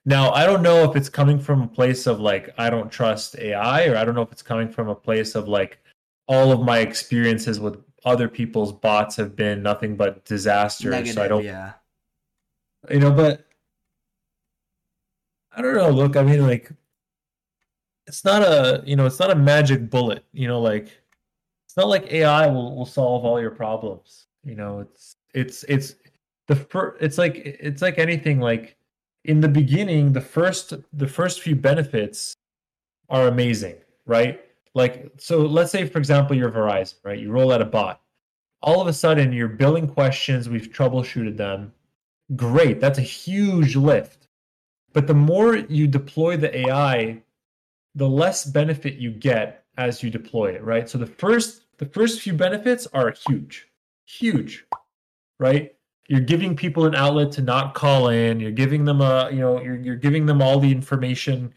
[0.05, 3.37] Now, I don't know if it's coming from a place of like I don't trust
[3.39, 5.79] AI, or I don't know if it's coming from a place of like
[6.27, 10.91] all of my experiences with other people's bots have been nothing but disaster.
[10.91, 11.73] Negative, so I don't, yeah.
[12.91, 13.47] You know, but
[15.55, 15.91] I don't know.
[15.91, 16.71] Look, I mean, like,
[18.07, 20.25] it's not a you know, it's not a magic bullet.
[20.33, 20.89] You know, like
[21.67, 24.27] it's not like AI will will solve all your problems.
[24.45, 25.95] You know, it's it's it's
[26.49, 27.03] the first.
[27.03, 28.41] It's like it's like anything.
[28.41, 28.77] Like
[29.25, 32.35] in the beginning, the first the first few benefits
[33.09, 34.41] are amazing, right?
[34.75, 37.19] Like so let's say for example you're Verizon, right?
[37.19, 38.01] You roll out a bot.
[38.63, 41.73] All of a sudden you're billing questions, we've troubleshooted them.
[42.37, 44.22] Great, that's a huge lift.
[44.93, 47.23] But the more you deploy the AI,
[47.95, 50.89] the less benefit you get as you deploy it, right?
[50.89, 53.69] So the first the first few benefits are huge.
[54.05, 54.67] Huge.
[55.39, 55.75] Right?
[56.09, 59.61] you're giving people an outlet to not call in you're giving them a you know
[59.63, 61.53] you're, you're giving them all the information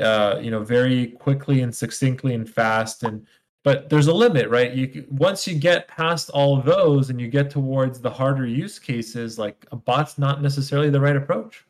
[0.00, 3.26] uh, you know very quickly and succinctly and fast and
[3.64, 7.28] but there's a limit right you once you get past all of those and you
[7.28, 11.64] get towards the harder use cases like a bot's not necessarily the right approach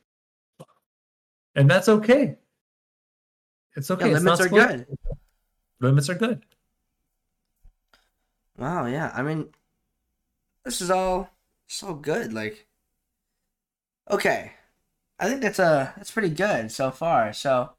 [1.58, 2.38] and that's okay
[3.76, 4.86] it's okay yeah, limits are good
[5.80, 6.42] limits are good
[8.56, 9.48] wow yeah i mean
[10.68, 11.30] this is all
[11.66, 12.32] so good.
[12.32, 12.66] Like,
[14.10, 14.52] okay,
[15.18, 17.32] I think that's a uh, that's pretty good so far.
[17.32, 17.70] So,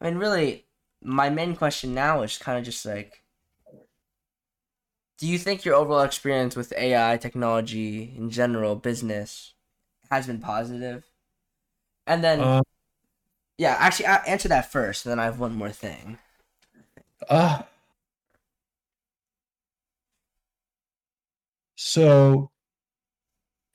[0.00, 0.66] I mean, really,
[1.02, 3.22] my main question now is kind of just like,
[5.16, 9.54] do you think your overall experience with AI technology in general, business,
[10.10, 11.04] has been positive?
[12.06, 12.62] And then, uh,
[13.60, 16.16] yeah, actually, I'll answer that first, and then I have one more thing.
[17.28, 17.60] Uh,
[21.74, 22.50] so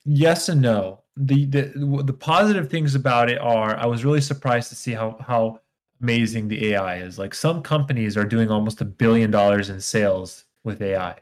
[0.04, 1.02] yes and no.
[1.16, 5.18] The, the the positive things about it are I was really surprised to see how
[5.24, 5.60] how
[6.02, 7.16] amazing the AI is.
[7.16, 11.14] Like some companies are doing almost a billion dollars in sales with AI.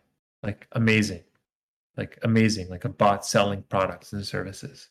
[0.42, 1.22] Like amazing.
[1.98, 4.88] Like amazing, like a bot selling products and services.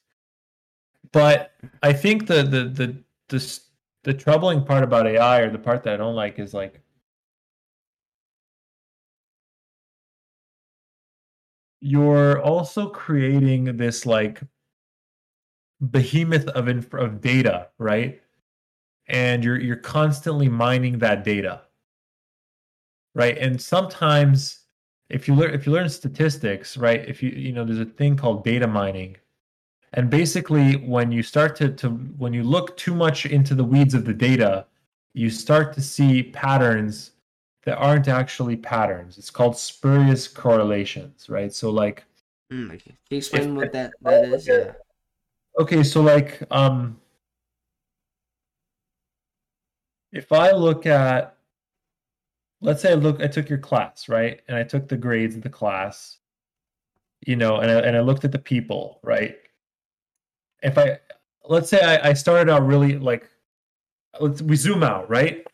[1.12, 3.59] But I think the the the the,
[4.03, 6.81] the troubling part about AI or the part that I don't like is like
[11.81, 14.41] you're also creating this like
[15.81, 18.21] behemoth of inf- of data, right?
[19.07, 21.63] And you're you're constantly mining that data,
[23.15, 23.38] right?
[23.38, 24.59] And sometimes,
[25.09, 27.07] if you learn if you learn statistics, right?
[27.07, 29.17] If you you know, there's a thing called data mining,
[29.93, 33.93] and basically, when you start to to when you look too much into the weeds
[33.93, 34.65] of the data,
[35.13, 37.12] you start to see patterns
[37.65, 39.17] that aren't actually patterns.
[39.17, 41.53] It's called spurious correlations, right?
[41.53, 42.06] So like
[42.51, 42.79] mm, okay.
[42.79, 44.47] Can you explain if, what that, that is?
[44.47, 44.71] Yeah.
[45.60, 46.99] Okay, so like um
[50.12, 51.38] if I look at
[52.62, 54.41] let's say I look I took your class, right?
[54.47, 56.17] And I took the grades of the class,
[57.27, 59.38] you know, and I and I looked at the people, right?
[60.63, 60.99] If I
[61.45, 63.30] let's say I, I started out really like
[64.19, 65.45] let's we zoom out, right?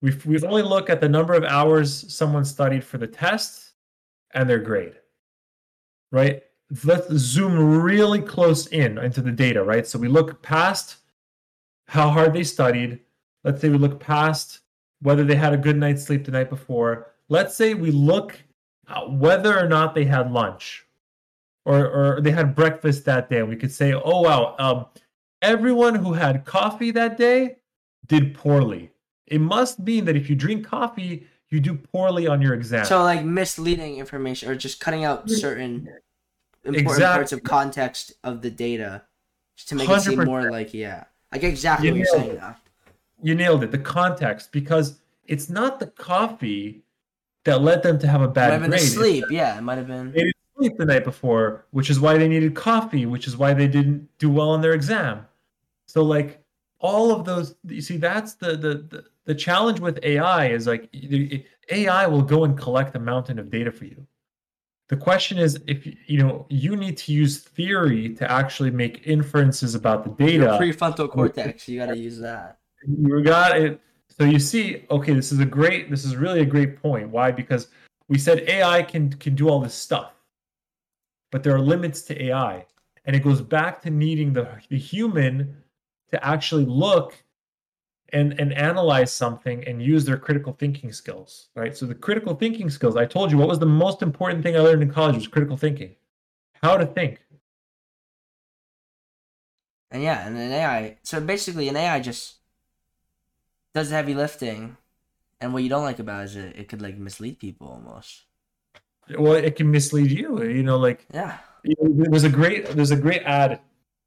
[0.00, 3.72] We've, we've only looked at the number of hours someone studied for the test
[4.32, 4.94] and their grade,
[6.12, 6.42] right?
[6.84, 9.86] Let's zoom really close in into the data, right?
[9.86, 10.98] So we look past
[11.88, 13.00] how hard they studied.
[13.42, 14.60] Let's say we look past
[15.00, 17.12] whether they had a good night's sleep the night before.
[17.28, 18.40] Let's say we look
[19.08, 20.86] whether or not they had lunch
[21.68, 23.42] or, or they had breakfast that day.
[23.42, 24.86] We could say, oh, wow, um,
[25.42, 27.56] everyone who had coffee that day
[28.06, 28.90] did poorly
[29.30, 32.84] it must mean that if you drink coffee, you do poorly on your exam.
[32.86, 35.88] So like misleading information or just cutting out certain
[36.64, 37.04] important exactly.
[37.04, 39.02] parts of context of the data
[39.66, 39.96] to make 100%.
[39.96, 41.04] it seem more like yeah.
[41.30, 42.56] I get exactly you what you're saying now.
[43.22, 43.70] You nailed it.
[43.70, 46.82] The context because it's not the coffee
[47.44, 48.80] that led them to have a bad it might have grade.
[48.80, 50.32] Been sleep, yeah, it might have been.
[50.58, 54.08] Sleep the night before, which is why they needed coffee, which is why they didn't
[54.18, 55.26] do well on their exam.
[55.86, 56.42] So like
[56.80, 60.88] all of those, you see, that's the the, the the challenge with AI is like
[61.70, 64.06] AI will go and collect a mountain of data for you.
[64.88, 69.74] The question is if you know you need to use theory to actually make inferences
[69.74, 70.44] about the data.
[70.44, 72.58] Your prefrontal cortex, you got to use that.
[72.86, 73.80] You got it.
[74.18, 77.10] So you see, okay, this is a great, this is really a great point.
[77.10, 77.30] Why?
[77.30, 77.68] Because
[78.08, 80.12] we said AI can can do all this stuff,
[81.30, 82.64] but there are limits to AI,
[83.04, 85.56] and it goes back to needing the the human
[86.10, 87.22] to actually look
[88.12, 91.76] and and analyze something and use their critical thinking skills right?
[91.76, 94.60] So the critical thinking skills i told you what was the most important thing i
[94.60, 95.94] learned in college was critical thinking.
[96.62, 97.20] How to think.
[99.90, 102.36] And yeah and an ai so basically an ai just
[103.74, 104.76] does heavy lifting
[105.40, 108.24] and what you don't like about it is it, it could like mislead people almost
[109.18, 111.38] well it can mislead you you know like yeah
[111.80, 113.60] there's a great there's a great ad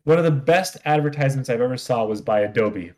[0.03, 2.91] one of the best advertisements i've ever saw was by adobe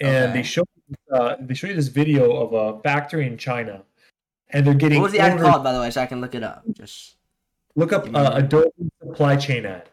[0.00, 0.32] and okay.
[0.32, 0.64] they show
[1.12, 3.82] uh, they show you this video of a factory in China,
[4.50, 5.00] and they're getting.
[5.00, 6.64] What was the ad called, by the way, so I can look it up?
[6.72, 7.16] Just
[7.74, 8.70] look up uh, Adobe
[9.00, 9.88] supply chain ad.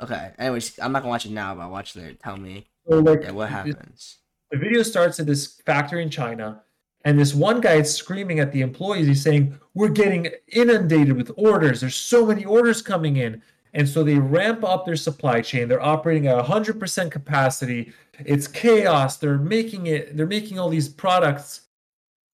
[0.00, 0.32] Okay.
[0.38, 2.20] Anyways, I'm not gonna watch it now, but I'll watch it.
[2.20, 2.66] Tell me.
[2.88, 4.18] So like, yeah, what happens?
[4.50, 6.62] The video starts at this factory in China,
[7.04, 9.06] and this one guy is screaming at the employees.
[9.06, 11.80] He's saying, "We're getting inundated with orders.
[11.80, 13.42] There's so many orders coming in."
[13.74, 15.68] And so they ramp up their supply chain.
[15.68, 17.92] They're operating at 100% capacity.
[18.24, 19.16] It's chaos.
[19.16, 21.62] They're making it, they're making all these products.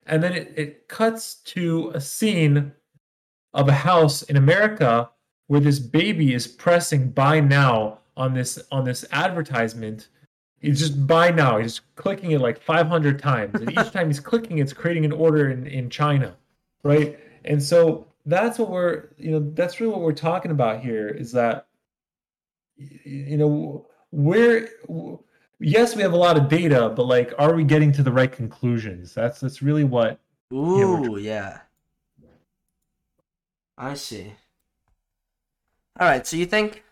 [0.06, 2.72] And then it, it cuts to a scene
[3.54, 5.10] of a house in America
[5.46, 10.08] where this baby is pressing buy now on this on this advertisement.
[10.60, 11.58] He's just buy now.
[11.58, 13.60] He's clicking it like 500 times.
[13.60, 16.36] And each time he's clicking, it's creating an order in, in China.
[16.82, 17.18] Right.
[17.44, 21.32] And so that's what we're you know that's really what we're talking about here is
[21.32, 21.66] that
[22.76, 24.68] you know we're
[25.58, 28.32] yes we have a lot of data but like are we getting to the right
[28.32, 30.20] conclusions that's that's really what
[30.52, 31.60] ooh you know, yeah
[33.78, 34.32] i see
[35.98, 36.84] all right so you think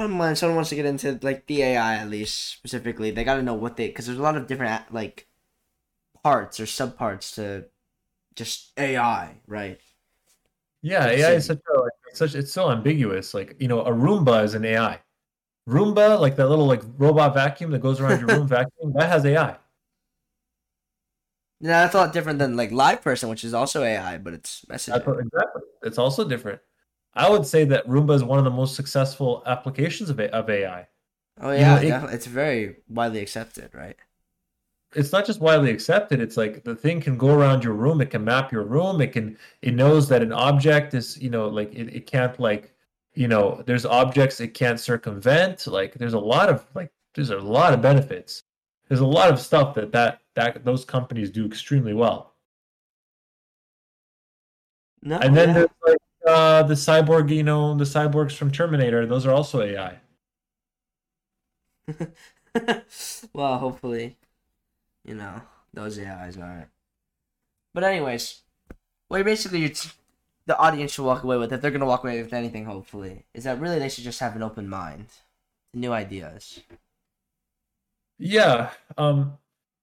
[0.00, 3.36] bottom line someone wants to get into like the ai at least specifically they got
[3.36, 5.26] to know what they because there's a lot of different like
[6.22, 7.64] parts or subparts to
[8.34, 9.80] just ai right
[10.82, 13.34] yeah, AI is such a like, such it's so ambiguous.
[13.34, 15.00] Like you know, a Roomba is an AI.
[15.68, 19.24] Roomba, like that little like robot vacuum that goes around your room vacuum, that has
[19.24, 19.56] AI.
[21.62, 24.96] Yeah, that's a lot different than like LivePerson, which is also AI, but it's messaging.
[24.96, 26.60] Exactly, it's also different.
[27.14, 30.86] I would say that Roomba is one of the most successful applications of, of AI.
[31.40, 33.96] Oh yeah, you know, it, it's very widely accepted, right?
[34.94, 38.10] it's not just widely accepted it's like the thing can go around your room it
[38.10, 41.72] can map your room it can it knows that an object is you know like
[41.72, 42.74] it, it can't like
[43.14, 47.38] you know there's objects it can't circumvent like there's a lot of like there's a
[47.38, 48.42] lot of benefits
[48.88, 52.34] there's a lot of stuff that that that those companies do extremely well
[55.02, 55.54] no, and then yeah.
[55.54, 59.98] there's like uh the cyborg you know the cyborgs from terminator those are also ai
[63.32, 64.16] well hopefully
[65.04, 65.42] you know,
[65.72, 66.68] those AIs aren't.
[67.72, 68.42] But anyways,
[69.08, 69.72] what basically
[70.46, 73.44] the audience should walk away with, if they're gonna walk away with anything, hopefully, is
[73.44, 75.06] that really they should just have an open mind
[75.72, 76.60] to new ideas.
[78.18, 78.70] Yeah.
[78.98, 79.38] Um.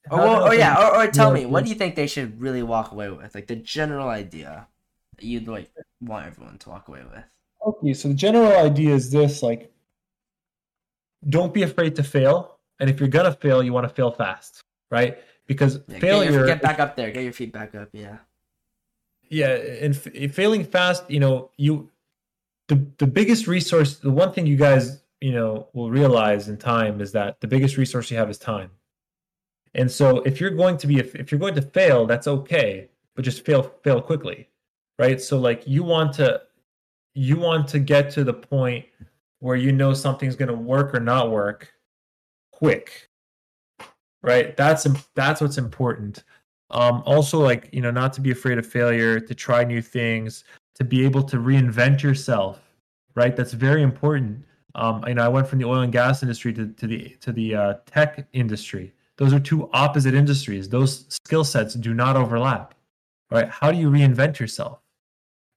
[0.09, 2.63] Or, or, or yeah, or, or tell me, what do you think they should really
[2.63, 3.35] walk away with?
[3.35, 4.67] Like the general idea
[5.17, 7.23] that you'd like want everyone to walk away with.
[7.65, 9.71] Okay, so the general idea is this: like,
[11.29, 14.63] don't be afraid to fail, and if you're gonna fail, you want to fail fast
[14.89, 15.17] right?
[15.45, 16.31] Because yeah, failure.
[16.31, 17.11] Get, your, get, back up there.
[17.11, 17.89] Get your feet back up.
[17.93, 18.17] Yeah.
[19.29, 21.89] Yeah, and f- failing fast, you know, you
[22.67, 27.01] the the biggest resource, the one thing you guys, you know, will realize in time
[27.01, 28.71] is that the biggest resource you have is time.
[29.75, 32.87] And so, if you're going to be, if, if you're going to fail, that's okay,
[33.15, 34.47] but just fail fail quickly,
[34.99, 35.21] right?
[35.21, 36.41] So, like, you want to
[37.13, 38.85] you want to get to the point
[39.39, 41.73] where you know something's going to work or not work
[42.51, 43.09] quick
[44.23, 44.55] right?
[44.57, 44.85] That's
[45.15, 46.23] that's what's important.
[46.69, 50.43] Um also like you know not to be afraid of failure to try new things
[50.75, 52.61] to be able to reinvent yourself
[53.15, 53.35] right?
[53.35, 54.45] That's very important.
[54.75, 57.31] Um you know i went from the oil and gas industry to, to the to
[57.31, 58.93] the uh, tech industry.
[59.17, 60.69] Those are two opposite industries.
[60.69, 62.73] Those skill sets do not overlap
[63.31, 63.49] right?
[63.49, 64.79] How do you reinvent yourself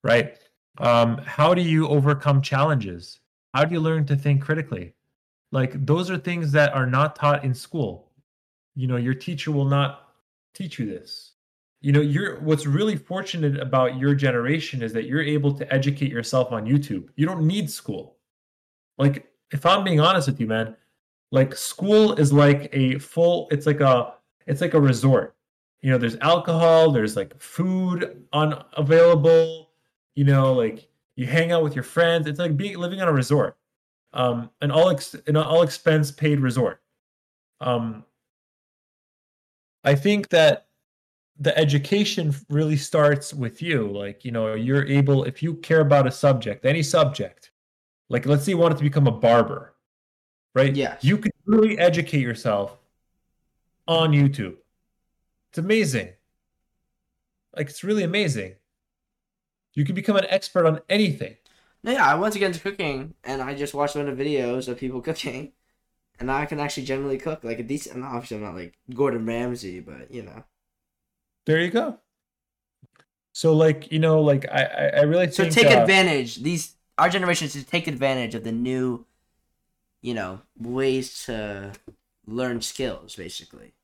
[0.03, 0.39] right?
[0.79, 3.21] Um how do you overcome challenges?
[3.55, 4.95] How do you learn to think critically?
[5.53, 8.13] Like those are things that are not taught in school.
[8.77, 10.09] You know your teacher will not
[10.55, 11.33] teach you this.
[11.81, 16.13] You know you're what's really fortunate about your generation is that you're able to educate
[16.13, 17.09] yourself on youtube.
[17.17, 18.17] You don't need school.
[18.99, 20.77] Like if i'm being honest with you man
[21.33, 24.15] like school is like a full it's like a
[24.47, 25.37] it's like a resort.
[25.81, 29.70] You know there's alcohol there's like food unavailable
[30.15, 33.13] you know like you hang out with your friends it's like being living on a
[33.13, 33.57] resort
[34.13, 36.81] um an all ex an all expense paid resort
[37.61, 38.05] um
[39.85, 40.67] I think that
[41.39, 43.91] the education really starts with you.
[43.91, 47.51] Like, you know, you're able, if you care about a subject, any subject,
[48.09, 49.75] like let's say you wanted to become a barber,
[50.55, 50.75] right?
[50.75, 52.77] Yeah, You can really educate yourself
[53.89, 54.57] on YouTube.
[55.51, 56.11] It's amazing.
[57.57, 58.55] Like, it's really amazing.
[59.75, 61.37] You can become an expert on anything.
[61.83, 64.69] Yeah, I went to get into cooking, and I just watched a one of videos
[64.69, 65.53] of people cooking,
[66.19, 68.05] and now I can actually generally cook like a decent.
[68.05, 70.45] Obviously, I'm not like Gordon Ramsay, but you know.
[71.47, 72.01] There you go.
[73.33, 75.55] So, like, you know, like I, I, I really So think.
[75.55, 76.37] take uh, advantage.
[76.43, 79.07] These our generation should take advantage of the new,
[80.03, 81.73] you know, ways to
[82.27, 83.17] learn skills.
[83.17, 83.75] Basically.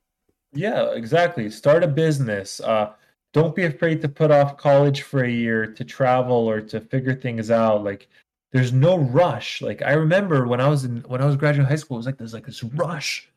[0.53, 1.51] Yeah, exactly.
[1.51, 2.61] Start a business.
[2.61, 2.93] Uh,
[3.37, 7.14] don't be afraid to put off college for a year to travel or to figure
[7.14, 7.84] things out.
[7.84, 8.09] Like,
[8.51, 9.61] there's no rush.
[9.61, 12.07] Like, I remember when I was in when I was graduating high school, it was
[12.07, 13.28] like there's like this rush.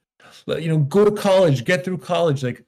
[0.48, 2.44] You know, go to college, get through college.
[2.44, 2.64] Like,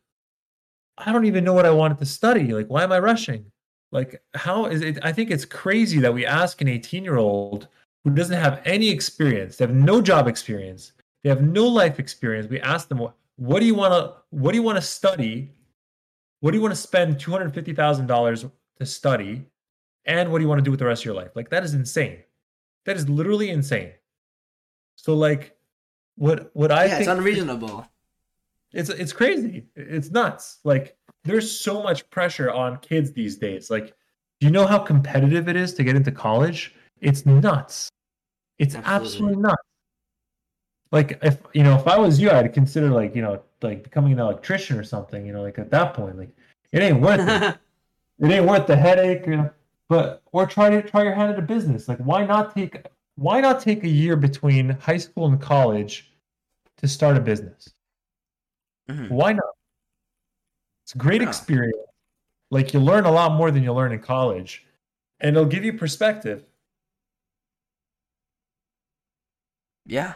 [0.97, 2.53] I don't even know what I wanted to study.
[2.53, 3.45] Like, why am I rushing?
[3.93, 4.99] Like, how is it?
[5.01, 7.69] I think it's crazy that we ask an 18 year old
[8.03, 12.49] who doesn't have any experience, they have no job experience, they have no life experience.
[12.49, 15.51] We ask them, what, what do you want to, what do you want to study?
[16.41, 19.45] What do you want to spend $250,000 to study?
[20.05, 21.31] And what do you want to do with the rest of your life?
[21.35, 22.17] Like, that is insane.
[22.85, 23.93] That is literally insane.
[24.95, 25.55] So, like,
[26.15, 27.87] what, what I yeah, think it's unreasonable.
[28.73, 29.65] it's it's crazy.
[29.75, 30.59] It's nuts.
[30.63, 33.69] Like there's so much pressure on kids these days.
[33.69, 33.87] Like,
[34.39, 36.75] do you know how competitive it is to get into college?
[36.99, 37.89] It's nuts.
[38.59, 39.05] It's Absolutely.
[39.05, 39.63] absolutely, nuts.
[40.91, 44.13] Like if you know, if I was you, I'd consider like you know, like becoming
[44.13, 45.25] an electrician or something.
[45.25, 46.29] You know, like at that point, like
[46.71, 47.57] it ain't worth it.
[48.19, 49.25] It ain't worth the headache.
[49.25, 49.49] You know,
[49.89, 51.87] but or try to try your hand at a business.
[51.87, 52.85] Like why not take
[53.15, 56.11] why not take a year between high school and college
[56.77, 57.73] to start a business?
[58.89, 59.09] Mhm.
[59.09, 59.45] Why not?
[60.83, 61.29] It's a great Yeah.
[61.29, 61.77] experience.
[62.51, 64.65] Like you learn a lot more than you learn in college,
[65.19, 66.43] and it'll give you perspective.
[69.85, 70.13] Yeah.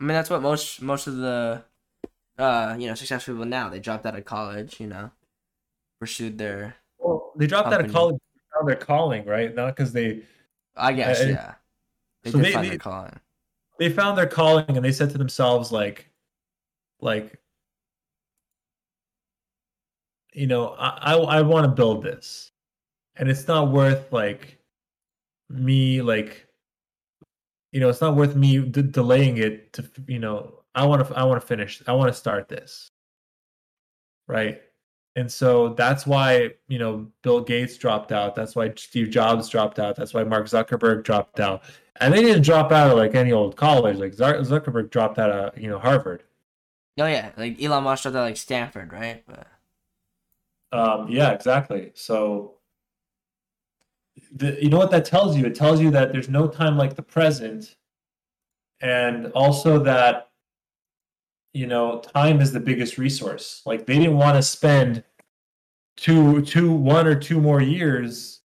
[0.00, 1.62] I mean that's what most most of the
[2.38, 5.10] uh you know successful people now they dropped out of college you know
[6.00, 7.92] pursued their Well, they dropped out of Company.
[7.92, 8.20] college,
[8.54, 9.54] found their calling, right?
[9.54, 10.22] Not because they
[10.76, 11.54] I guess Uh, yeah
[12.22, 13.20] they so they- they- their calling
[13.78, 16.10] they found their calling, and they said to themselves, like,
[17.00, 17.40] like,
[20.34, 22.52] you know, I I, I want to build this,
[23.16, 24.58] and it's not worth like
[25.48, 26.46] me like
[27.72, 31.14] you know it's not worth me d- delaying it to you know i want to
[31.16, 32.90] i want to finish i want to start this.
[34.26, 34.62] Right?
[35.16, 38.34] And so that's why you know bill gates dropped out.
[38.36, 39.96] That's why steve jobs dropped out.
[39.96, 41.62] That's why mark zuckerberg dropped out.
[42.00, 43.98] And they didn't drop out of like any old college.
[43.98, 46.22] Like Zuck- zuckerberg dropped out of you know harvard.
[46.98, 47.32] Oh yeah.
[47.36, 49.24] Like Elon Musk dropped out like Stanford right?
[49.26, 49.46] But
[50.72, 51.92] Um, yeah, exactly.
[51.94, 52.54] So,
[54.32, 55.46] the, you know what that tells you?
[55.46, 57.76] It tells you that there's no time like the present,
[58.80, 60.30] and also that,
[61.52, 63.62] you know, time is the biggest resource.
[63.66, 65.04] Like they didn't want to spend
[65.96, 68.40] two, two, one or two more years.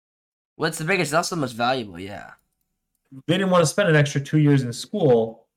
[0.56, 2.32] what's the biggest that's the most valuable yeah
[3.28, 5.48] They didn't want to spend an extra two years in school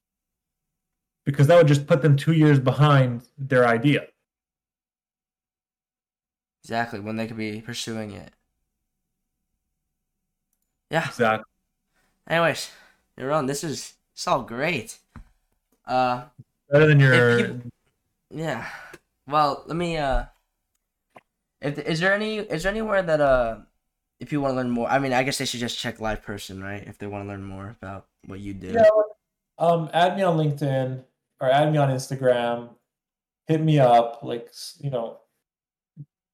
[1.25, 4.07] because that would just put them two years behind their idea.
[6.65, 8.33] exactly when they could be pursuing it
[10.95, 11.51] yeah Exactly.
[12.31, 12.71] anyways
[13.19, 14.99] Yaron, this is it's all great
[15.87, 16.31] uh
[16.71, 17.39] Better than your.
[17.39, 17.71] you-
[18.31, 18.67] Yeah.
[19.29, 19.97] Well, let me.
[19.97, 20.25] Uh,
[21.61, 23.59] if is there any is there anywhere that uh,
[24.19, 26.63] if you want to learn more, I mean, I guess they should just check LivePerson,
[26.63, 26.83] right?
[26.83, 28.73] If they want to learn more about what you do.
[28.75, 28.89] Yeah,
[29.59, 31.05] um, add me on LinkedIn
[31.41, 32.71] or add me on Instagram.
[33.47, 35.21] Hit me up, like you know,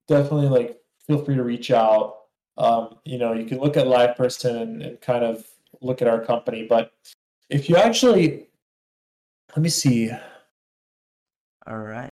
[0.08, 2.19] definitely like feel free to reach out.
[2.60, 5.46] Um, you know, you can look at LivePerson and, and kind of
[5.80, 6.92] look at our company, but
[7.48, 8.48] if you actually,
[9.56, 10.10] let me see.
[11.66, 12.10] All right.